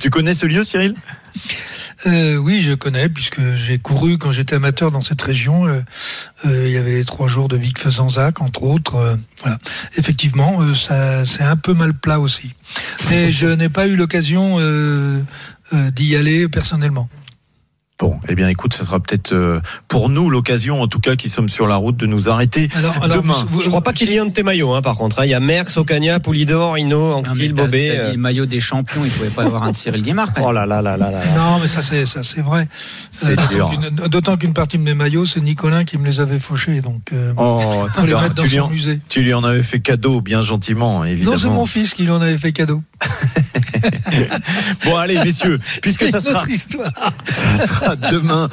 [0.00, 0.94] Tu connais ce lieu, Cyril?
[2.06, 5.66] Euh, oui, je connais, puisque j'ai couru quand j'étais amateur dans cette région.
[5.66, 5.80] Euh,
[6.44, 9.18] euh, il y avait trois jours de Vic Fezenzac, entre autres.
[9.40, 9.58] Voilà.
[9.96, 12.54] Effectivement, ça, c'est un peu mal plat aussi.
[13.08, 14.58] Mais je n'ai pas eu l'occasion
[15.72, 17.08] d'y aller personnellement.
[18.28, 21.48] Eh bien, écoute, ça sera peut-être euh, pour nous l'occasion, en tout cas, qui sommes
[21.48, 23.34] sur la route, de nous arrêter Alors, alors, demain.
[23.34, 25.20] vous- vous- Je crois pas qu'il y ait un de tes maillots, hein, par contre.
[25.20, 25.24] hein.
[25.24, 27.90] Il y a Merckx, Ocagna, Poulidor, Hino, Anctil, Bobé.
[27.98, 28.16] euh.
[28.16, 30.28] maillot des champions, il pouvait pas y avoir un de Cyril Guimard.
[30.42, 31.24] Oh là là là là là.
[31.24, 31.34] là.
[31.36, 32.68] Non, mais ça c'est ça c'est vrai.
[33.10, 33.70] C'est Euh, dur.
[34.08, 37.32] d'autant qu'une- partie de mes maillots, c'est Nicolin qui me les avait fauchés, donc euh,
[37.36, 39.00] Oh, tu, les lui- mettre dans tu lui son en, musée.
[39.08, 41.32] tu lui en avais fait cadeau, bien gentiment, évidemment.
[41.32, 42.82] Non, c'est mon fils qui lui en avait fait cadeau.
[44.84, 46.92] Bon, allez, messieurs, puisque ça C'est une sera, autre histoire.
[47.26, 48.48] ça sera demain, euh,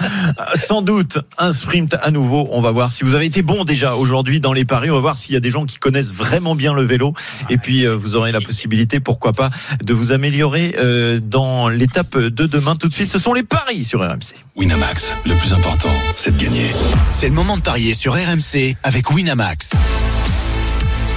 [0.55, 2.47] sans doute, un sprint à nouveau.
[2.51, 4.89] On va voir si vous avez été bon déjà aujourd'hui dans les paris.
[4.91, 7.13] On va voir s'il y a des gens qui connaissent vraiment bien le vélo.
[7.49, 9.49] Et puis, euh, vous aurez la possibilité, pourquoi pas,
[9.83, 12.75] de vous améliorer euh, dans l'étape de demain.
[12.75, 14.35] Tout de suite, ce sont les paris sur RMC.
[14.55, 16.69] Winamax, le plus important, c'est de gagner.
[17.11, 19.71] C'est le moment de parier sur RMC avec Winamax.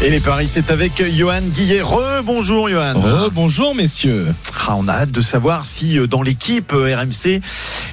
[0.02, 1.80] Et les paris, c'est avec Johan Guillet.
[1.82, 2.94] Re-bonjour, Johan.
[3.32, 4.26] bonjour messieurs.
[4.68, 7.40] Ah, on a hâte de savoir si euh, dans l'équipe euh, RMC,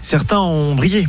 [0.01, 1.07] certains ont brillé.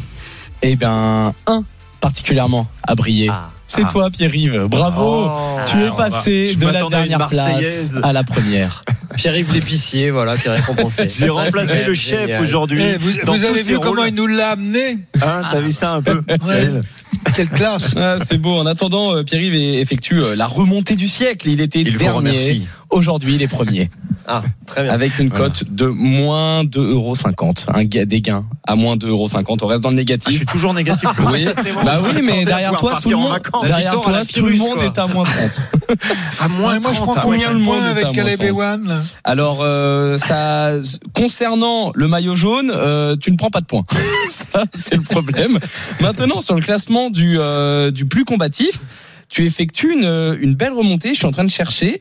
[0.62, 1.64] Eh bien, un
[2.00, 3.30] particulièrement a brillé.
[3.66, 3.88] C'est Ah.
[3.90, 4.66] toi, Pierre-Yves.
[4.68, 5.30] Bravo.
[5.30, 5.58] Oh.
[5.66, 8.00] tu es passé de la dernière place Marseillaise.
[8.02, 8.82] à la première.
[9.16, 11.08] Pierre-Yves l'épicier, voilà, qui est récompensé.
[11.18, 12.82] J'ai remplacé le chef aujourd'hui.
[12.82, 16.22] Eh, vous avez vu comment il nous l'a amené Hein, T'as vu ça un peu,
[17.36, 18.56] Quelle classe Ah, c'est beau.
[18.56, 21.48] En attendant, euh, Pierre-Yves effectue euh, la remontée du siècle.
[21.48, 22.62] Il était Il vous dernier.
[22.94, 23.90] Aujourd'hui, il est premier.
[24.26, 24.90] Ah, très bien.
[24.94, 25.50] Avec une Voilà.
[25.50, 27.66] cote de moins 2,50€.
[27.74, 29.58] Un des gains à moins 2,50€.
[29.62, 30.34] On reste dans le Ah, je négatif.
[30.34, 31.10] suis toujours négatif.
[31.30, 31.44] Oui,
[31.84, 34.98] bah oui, mais derrière toi, tout le monde, derrière toi, la tout le monde est
[34.98, 35.62] à moins 30.
[36.40, 39.02] À moins Ouais, Moi, je 30, prends combien le est avec Caleb moins Ewan là
[39.24, 40.70] Alors, euh, ça,
[41.14, 43.84] concernant le maillot jaune, euh, tu ne prends pas de points.
[44.30, 45.58] ça, c'est le problème.
[46.00, 48.80] Maintenant, sur le classement du, euh, du plus combatif,
[49.28, 51.10] tu effectues une, une belle remontée.
[51.10, 52.00] Je suis en train de chercher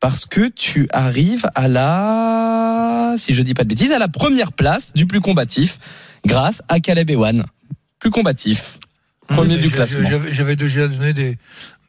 [0.00, 4.52] parce que tu arrives à la, si je dis pas de bêtises, à la première
[4.52, 5.78] place du plus combatif
[6.24, 7.44] grâce à Caleb Ewan.
[7.98, 8.78] Plus combatif.
[9.28, 10.08] Premier du classement.
[10.30, 11.36] j'avais- déjà donné des,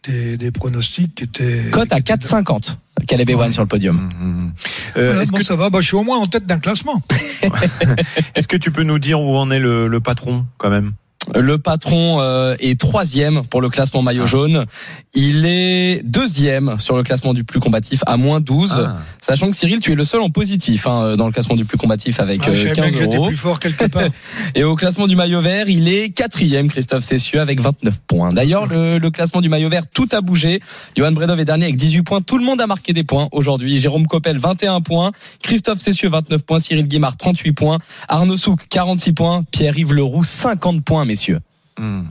[0.07, 1.69] des, des pronostics qui étaient.
[1.71, 2.77] Cote à 4,50.
[3.07, 4.09] Caleb Ewan sur le podium.
[4.19, 4.51] Mhm.
[4.97, 6.57] Euh, Voilà, Est-ce bon, que, ça va, bah, je suis au moins en tête d'un
[6.59, 7.01] classement.
[8.35, 10.93] est-ce que tu peux nous dire où en est le, le patron quand même?
[11.35, 14.27] Le patron euh, est troisième pour le classement maillot Ah.
[14.27, 14.65] jaune.
[15.13, 18.75] Il est deuxième sur le classement du plus combatif à moins 12.
[18.85, 18.97] Ah.
[19.21, 21.77] Sachant que Cyril, tu es le seul en positif hein, dans le classement du plus
[21.77, 23.27] combatif avec Ah, euh, savais bien 15 que j'étais euros.
[23.27, 24.03] plus fort quelque part.
[24.55, 28.31] Et au classement du maillot vert, il est quatrième, Christophe Cessieux, avec 29 points.
[28.31, 30.61] D'ailleurs, le, le classement du maillot vert, tout a bougé.
[30.95, 32.21] Johan Bredov est dernier avec 18 points.
[32.21, 33.79] Tout le monde a marqué des points aujourd'hui.
[33.79, 35.11] Jérôme Coppel, 21 points.
[35.43, 36.59] Christophe Cessieux, 29 points.
[36.59, 37.79] Cyril Guimard, 38 points.
[38.07, 39.43] Arnaud Souk, 46 points.
[39.51, 41.41] Pierre-Yves Leroux, 50 points, messieurs.
[41.79, 42.03] Hmm.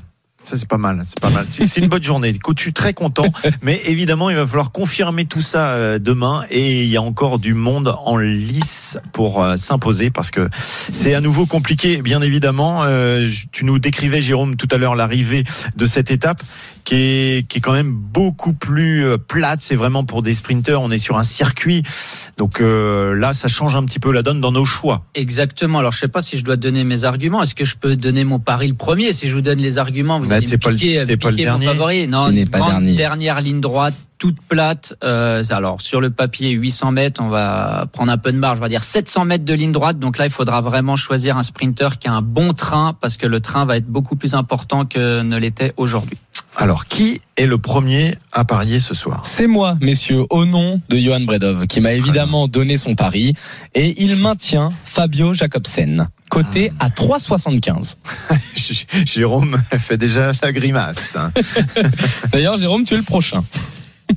[0.46, 1.44] Ça c'est pas mal, c'est pas mal.
[1.50, 2.28] C'est une bonne journée.
[2.28, 3.26] Écoute, je suis très content,
[3.62, 7.40] mais évidemment il va falloir confirmer tout ça euh, demain et il y a encore
[7.40, 12.84] du monde en lice pour euh, s'imposer parce que c'est à nouveau compliqué, bien évidemment.
[12.84, 15.42] Euh, tu nous décrivais Jérôme tout à l'heure l'arrivée
[15.74, 16.40] de cette étape
[16.84, 19.62] qui est qui est quand même beaucoup plus plate.
[19.62, 20.80] C'est vraiment pour des sprinteurs.
[20.80, 21.82] On est sur un circuit,
[22.36, 25.04] donc là ça change un petit peu la donne dans nos choix.
[25.16, 25.80] Exactement.
[25.80, 27.42] Alors, je sais pas si je dois donner mes arguments.
[27.42, 29.12] Est-ce que je peux donner mon pari le premier?
[29.12, 31.36] Si je vous donne les arguments, vous Bah, t'es pas le- piquer, t'es pas le
[31.36, 31.66] piquer mon dernier.
[31.66, 32.06] favori.
[32.08, 32.94] Non, une pas dernier.
[32.94, 34.94] dernière ligne droite, toute plate.
[35.04, 38.58] Euh, alors, sur le papier, 800 mètres, on va prendre un peu de marge.
[38.58, 39.98] On va dire 700 mètres de ligne droite.
[39.98, 43.26] Donc là, il faudra vraiment choisir un sprinter qui a un bon train parce que
[43.26, 46.16] le train va être beaucoup plus important que ne l'était aujourd'hui.
[46.58, 50.96] Alors, qui est le premier à parier ce soir C'est moi, messieurs, au nom de
[50.96, 53.34] Johan Bredov, qui m'a évidemment donné son pari.
[53.74, 57.96] Et il maintient Fabio Jacobsen, coté à 3,75.
[59.06, 61.18] Jérôme fait déjà la grimace.
[62.32, 63.44] D'ailleurs, Jérôme, tu es le prochain.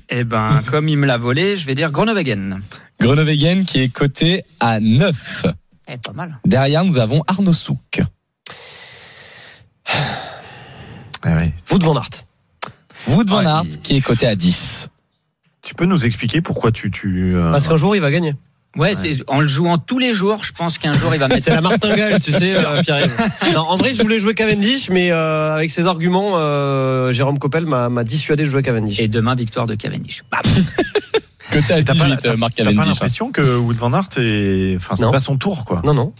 [0.09, 2.61] Eh ben, comme il me l'a volé, je vais dire Groenewegen.
[3.01, 5.45] Groenewegen qui est coté à 9.
[5.89, 6.39] Eh, pas mal.
[6.45, 8.01] Derrière, nous avons Arnaud Souk.
[11.71, 12.28] Wout van Aert.
[13.07, 14.89] Wout van Aert qui est coté à 10.
[15.61, 16.89] Tu peux nous expliquer pourquoi tu...
[16.91, 18.33] tu euh, Parce qu'un jour, il va gagner.
[18.77, 21.43] Ouais, c'est en le jouant tous les jours, je pense qu'un jour il va mettre.
[21.43, 23.07] C'est la martingale, tu sais, euh, Pierre.
[23.53, 27.65] Non, en vrai, je voulais jouer Cavendish, mais euh, avec ses arguments, euh, Jérôme Coppel
[27.65, 28.99] m'a m'a dissuadé de jouer Cavendish.
[28.99, 30.23] Et demain, victoire de Cavendish.
[30.31, 30.41] Bam.
[31.51, 32.93] À T'as pas, 18, t'as- Marc t'as pas Cavendish.
[32.93, 35.11] l'impression que Wood Van Aert est, enfin, c'est Non.
[35.11, 35.81] pas son tour, quoi.
[35.83, 36.13] Non, non.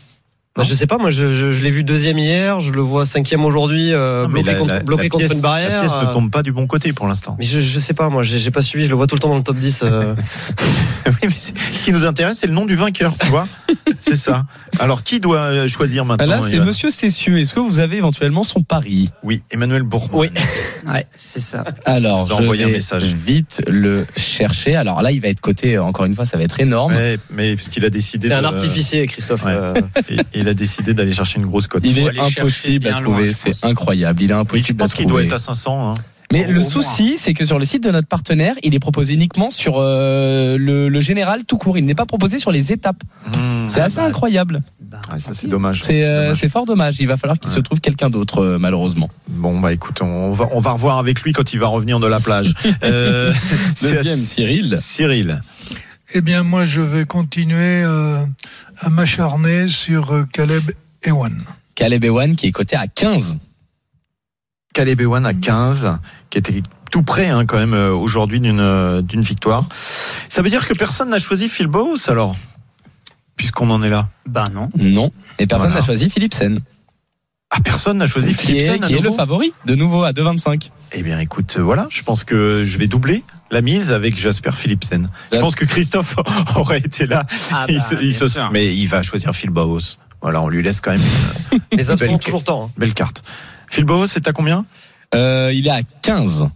[0.60, 3.06] Bah, je sais pas, moi je, je, je l'ai vu deuxième hier, je le vois
[3.06, 5.72] cinquième aujourd'hui, euh, mais bloqué, la- contre, la- bloqué la contre pièce- une barrière.
[5.72, 7.36] La pièce euh, ne tombe pas du bon côté pour l'instant.
[7.40, 9.30] Mais je, je sais pas, moi j'ai pas suivi, je le vois tout le temps
[9.30, 9.82] dans le top 10.
[9.84, 10.16] euh.
[11.08, 13.48] Oui, mais ce qui nous intéresse, c'est le nom du vainqueur, tu vois.
[14.00, 14.46] c'est ça.
[14.80, 17.40] Alors, qui doit choisir maintenant Là, c'est Monsieur Cessieux.
[17.40, 20.28] Est-ce que vous avez éventuellement son pari Oui, Emmanuel Bourgoin.
[20.28, 20.30] Oui.
[20.92, 21.64] Ouais, c'est ça.
[21.86, 23.04] Alors, je envoyé un vais message.
[23.14, 24.76] vite le chercher.
[24.76, 26.94] Alors là, il va être coté, encore une fois, ça va être énorme.
[26.96, 28.28] Ouais, mais parce qu'il a décidé.
[28.28, 29.44] C'est un artificier, Christophe.
[29.46, 29.52] Ouais.
[29.54, 29.74] euh.
[30.10, 31.84] Et- il a décidé d'aller chercher une grosse cote.
[31.86, 34.22] Il est impossible à trouver, c'est incroyable.
[34.24, 35.92] Il est Oui, je impossible pense qu'il doit être à 500.
[35.92, 36.02] hein.
[36.32, 39.50] Mais le souci, c'est que sur le site de notre partenaire, il est proposé uniquement
[39.50, 41.78] sur euh, le, le général tout court.
[41.78, 43.02] Il n'est pas proposé sur les étapes.
[43.28, 43.70] Mmh.
[43.70, 44.62] C'est assez incroyable.
[44.80, 45.82] Bah, Ouais, ça, c'est dommage.
[45.84, 46.38] C'est C'est euh, dommage.
[46.40, 47.00] c'est fort dommage.
[47.00, 47.56] Il va falloir qu'il Ouais.
[47.56, 49.10] se trouve quelqu'un d'autre, euh, malheureusement.
[49.28, 52.08] Bon, bah écoute, on va, on va revoir avec lui quand il va revenir de
[52.08, 52.54] la plage.
[52.84, 53.34] Euh,
[53.82, 54.78] Deuxième, Cyril.
[54.80, 55.42] Cyril.
[56.14, 58.24] Eh bien, moi, je vais continuer euh,
[58.80, 60.64] à m'acharner sur euh, Caleb
[61.04, 61.42] Ewan.
[61.76, 63.38] Caleb Ewan qui est coté à 15.
[64.74, 65.98] Caleb Ewan à 15,
[66.30, 66.62] qui était
[66.92, 69.66] tout près hein, quand même euh, aujourd'hui d'une euh, d'une victoire.
[70.30, 72.36] Ça veut dire que personne n'a choisi Phil Bowes alors?
[73.36, 74.10] Puisqu'on en est là.
[74.28, 74.70] Bah non.
[74.78, 75.12] Non.
[75.40, 75.82] Et personne Voilà.
[75.82, 76.60] n'a choisi Philipsen.
[77.52, 80.70] Ah, personne n'a choisi Qui Philipsen est, qui est le favori, de nouveau à 2,25.
[80.92, 84.52] Eh bien, écoute, euh, voilà, je pense que je vais doubler la mise avec Jasper
[84.54, 85.10] Philipsen.
[85.32, 86.16] Je pense que Christophe
[86.56, 87.24] aurait été là.
[87.52, 89.98] Ah Il bah, se- il mais il va choisir Phil Bowes.
[90.22, 91.02] Voilà, on lui laisse quand même
[91.72, 92.66] une Les absents ont toujours temps.
[92.66, 92.72] hein.
[92.78, 93.24] belle carte.
[93.70, 94.66] Phil Bowes, c'est à combien?
[95.16, 96.50] Euh, il est à 15.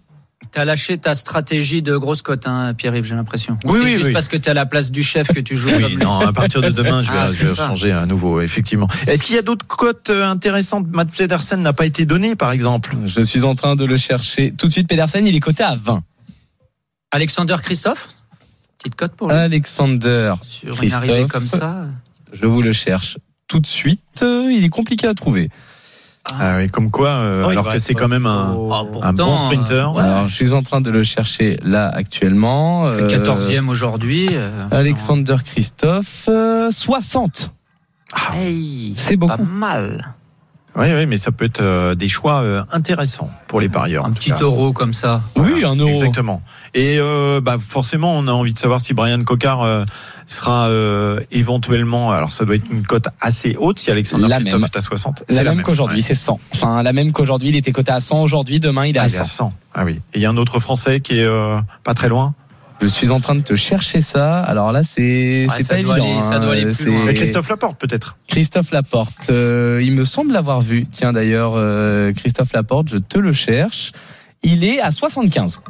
[0.52, 3.58] T'as lâché ta stratégie de grosse cote, hein, Pierre-Yves, j'ai l'impression.
[3.66, 4.14] Ou Oui, c'est oui, juste oui.
[4.14, 5.70] parce que t'es à la place du chef que tu joues.
[5.76, 8.88] Oui, non, à partir de demain, je vais, Ah, je vais changer à nouveau, effectivement.
[9.08, 10.86] Est-ce qu'il y a d'autres cotes euh, intéressantes?
[10.94, 14.54] Matt Pedersen n'a pas été donné, par exemple Je suis en train de le chercher
[14.56, 14.88] tout de suite.
[14.88, 16.04] Pedersen, il est coté à 20.
[17.12, 18.10] Alexander Christophe?
[18.78, 19.36] Petite cote pour lui.
[19.36, 21.10] Alexander, Sur une Christophe.
[21.10, 21.86] arrivée comme ça.
[22.32, 24.02] je vous le cherche tout de suite.
[24.22, 25.50] Euh, il est compliqué à trouver.
[26.26, 29.14] Ah oui, comme quoi, euh, il alors va que c'est quand même un, Ah, un
[29.14, 29.90] bon sprinter.
[29.90, 30.02] euh, ouais.
[30.04, 32.90] Alors, je suis en train de le chercher là actuellement.
[32.92, 34.30] Il fait Euh, 14e aujourd'hui.
[34.32, 37.52] euh, Alexander Christophe, euh, 60.
[38.34, 39.44] Hey, C'est pas beaucoup.
[39.52, 40.14] mal.
[40.76, 44.06] Oui, oui, mais ça peut être euh, des choix euh, intéressants pour les parieurs.
[44.06, 44.38] Un petit cas.
[44.42, 45.22] euro comme ça.
[45.36, 45.90] Oui, un euro.
[45.90, 46.42] Exactement.
[46.74, 49.86] Et euh, bah, forcément, on a envie de savoir si Brian Cocard euh,
[50.26, 52.12] sera euh, éventuellement.
[52.12, 54.70] Alors, ça doit être une cote assez haute si Alexander La Christophe même.
[54.74, 55.24] est à 60.
[55.30, 56.02] La C'est même, qu'aujourd'hui, ouais.
[56.02, 56.40] c'est 100.
[56.56, 59.08] Enfin, la même qu'aujourd'hui, il était coté à 100 aujourd'hui, demain il est Ah, à
[59.10, 59.50] il est à 100.
[59.50, 59.54] 100.
[59.76, 60.00] Ah oui.
[60.14, 62.34] Et il y a un autre Français qui est euh, pas très loin.
[62.82, 64.40] Je suis en train de te chercher ça.
[64.42, 66.14] Alors là, c'est Ouais, pas doit évident.
[66.16, 66.40] aller- ça hein.
[66.40, 67.08] doit aller plus C'est- loin.
[67.08, 68.18] Et Christophe Laporte, peut-être?
[68.28, 69.30] Christophe Laporte.
[69.30, 70.86] Euh, il me semble l'avoir vu.
[70.92, 73.92] Tiens, d'ailleurs, euh, Christophe Laporte, je te le cherche.
[74.44, 75.62] Il est à 75.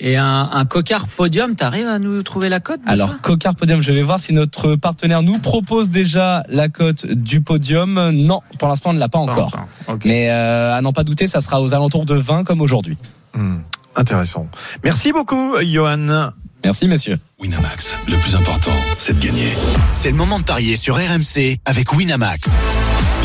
[0.00, 3.92] Et un, un cocard podium, t'arrives à nous trouver la cote Alors, Cocard Podium, je
[3.92, 8.10] vais voir si notre partenaire nous propose déjà la cote du podium.
[8.10, 9.56] Non, pour l'instant, on ne l'a pas encore.
[10.04, 12.98] Mais euh, à n'en pas douter, ça sera aux alentours de 20 comme aujourd'hui.
[13.34, 13.58] Hmm,
[13.96, 14.48] Intéressant.
[14.82, 16.30] Merci beaucoup, Johan.
[16.64, 17.18] Merci, messieurs.
[17.40, 19.52] Winamax, le plus important, c'est de gagner.
[19.92, 22.48] C'est le moment de parier sur RMC avec Winamax.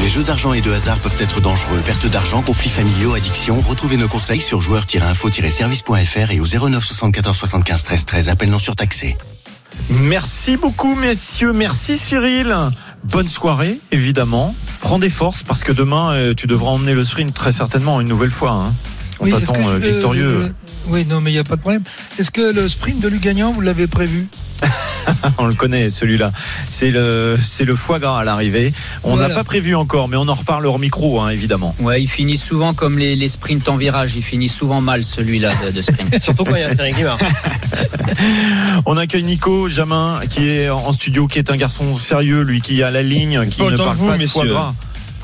[0.02, 1.80] Les jeux d'argent et de hasard peuvent être dangereux.
[1.86, 3.62] Perte d'argent, conflits familiaux, addiction.
[3.62, 8.30] Retrouvez nos conseils sur joueurs-info-service.fr et au 09 74 75 13 13.
[8.30, 9.18] Appel non surtaxé.
[9.90, 11.54] Merci beaucoup, messieurs.
[11.54, 12.54] Merci, Cyril.
[13.06, 14.54] Bonne soirée, évidemment.
[14.82, 18.08] Prends des forces parce que demain, euh, tu devras emmener le sprint très certainement une
[18.10, 18.52] nouvelle fois.
[18.52, 18.74] hein.
[19.20, 20.42] On Oui, t'attend euh, victorieux.
[20.46, 20.48] euh,
[20.88, 21.84] oui, non, mais il n'y a pas de problème.
[22.18, 24.28] Est-ce que le sprint de Lugagnan, vous l'avez prévu
[25.38, 26.34] on le connaît, celui-là.
[26.68, 28.74] C'est le, c'est le foie gras à l'arrivée.
[29.04, 29.36] On n'a Voilà.
[29.36, 31.74] pas prévu encore, mais on en reparle hors micro, hein, évidemment.
[31.80, 34.18] Ouais, il finit souvent comme les, les sprints en virage.
[34.18, 36.20] Il finit souvent mal celui-là de, de sprint.
[36.22, 37.18] Surtout quand il y a Cyril Guimard.
[38.86, 42.84] On accueille Nico Jamin, qui est en studio, qui est un garçon sérieux, lui qui
[42.84, 44.74] à la ligne, qui Pas ne parle vous, pas de foie gras.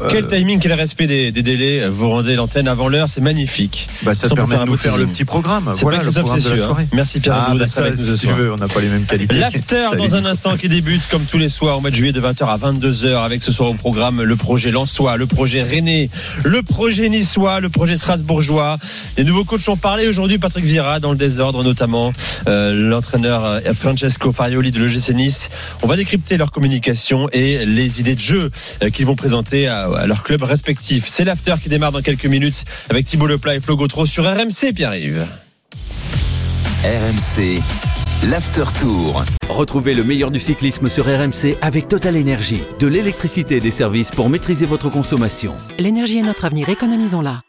[0.09, 1.87] Quel timing, quel respect des, des délais.
[1.87, 3.87] Vous rendez l'antenne avant l'heure, c'est magnifique.
[4.03, 5.71] Bah, ça te permet de nous faire le petit programme.
[5.75, 6.65] C'est Voilà le programme de c'est la sûr.
[6.65, 6.87] soirée.
[6.93, 9.35] Merci Pierre Ah, bah ça, avec si tu veux, on n'a pas les mêmes qualités.
[9.35, 12.21] L'after dans un instant qui débute comme tous les soirs au mois de juillet de
[12.21, 16.09] 20h à 22h avec ce soir au programme le projet Lensois, le projet René,
[16.43, 18.77] le projet Niçois, le projet Strasbourgeois.
[19.17, 22.11] Les nouveaux coachs ont parlé aujourd'hui, Patrick Vieira dans le désordre notamment,
[22.47, 25.49] euh, l'entraîneur euh, Francesco Farioli de l'OGC Nice.
[25.83, 28.51] On va décrypter leur communication et les idées de jeu
[28.83, 31.05] euh, qu'ils vont présenter à, à leur club respectif.
[31.07, 34.73] C'est l'after qui démarre dans quelques minutes avec Thibaut Leplat et Flo Gautreau sur RMC
[34.73, 35.25] Pierre-Yves.
[36.83, 37.61] RMC,
[38.29, 39.23] l'After Tour.
[39.49, 42.61] Retrouvez le meilleur du cyclisme sur RMC avec Total Énergie.
[42.79, 45.53] De l'électricité et des services pour maîtriser votre consommation.
[45.79, 47.41] L'énergie est notre avenir, économisons-la.